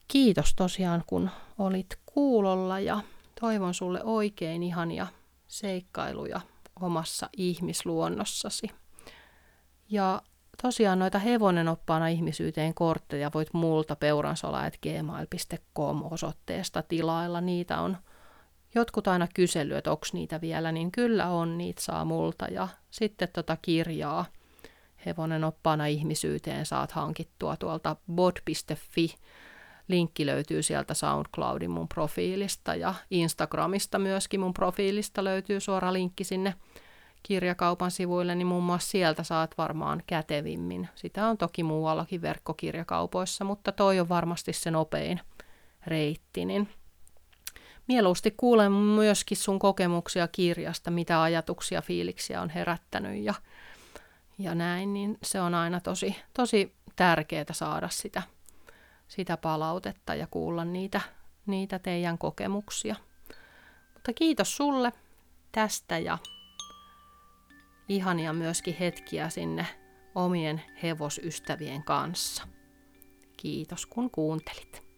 [0.08, 3.00] kiitos tosiaan, kun olit kuulolla ja
[3.40, 5.06] toivon sulle oikein ihania
[5.48, 6.40] seikkailuja
[6.80, 8.70] omassa ihmisluonnossasi.
[9.90, 10.22] Ja
[10.62, 17.40] tosiaan noita hevonen oppaana ihmisyyteen kortteja voit multa peuransola.gmail.com osoitteesta tilailla.
[17.40, 17.96] Niitä on
[18.74, 22.46] jotkut aina kysely, että onko niitä vielä, niin kyllä on, niitä saa multa.
[22.46, 24.24] Ja sitten tota kirjaa
[25.06, 29.14] hevonen oppaana ihmisyyteen saat hankittua tuolta bod.fi.
[29.88, 36.54] Linkki löytyy sieltä SoundCloudin mun profiilista ja Instagramista myöskin mun profiilista löytyy suora linkki sinne
[37.22, 40.88] kirjakaupan sivuille, niin muun muassa sieltä saat varmaan kätevimmin.
[40.94, 45.20] Sitä on toki muuallakin verkkokirjakaupoissa, mutta toi on varmasti se nopein
[45.86, 46.44] reitti.
[46.44, 46.68] Niin
[47.88, 53.34] mieluusti kuulen myöskin sun kokemuksia kirjasta, mitä ajatuksia, fiiliksiä on herättänyt ja,
[54.38, 58.22] ja näin, niin se on aina tosi, tosi tärkeää saada sitä,
[59.08, 61.00] sitä palautetta ja kuulla niitä,
[61.46, 62.96] niitä teidän kokemuksia.
[63.94, 64.92] Mutta kiitos sulle
[65.52, 66.18] tästä ja
[67.88, 69.66] ihania myöskin hetkiä sinne
[70.14, 72.48] omien hevosystävien kanssa.
[73.36, 74.91] Kiitos kun kuuntelit.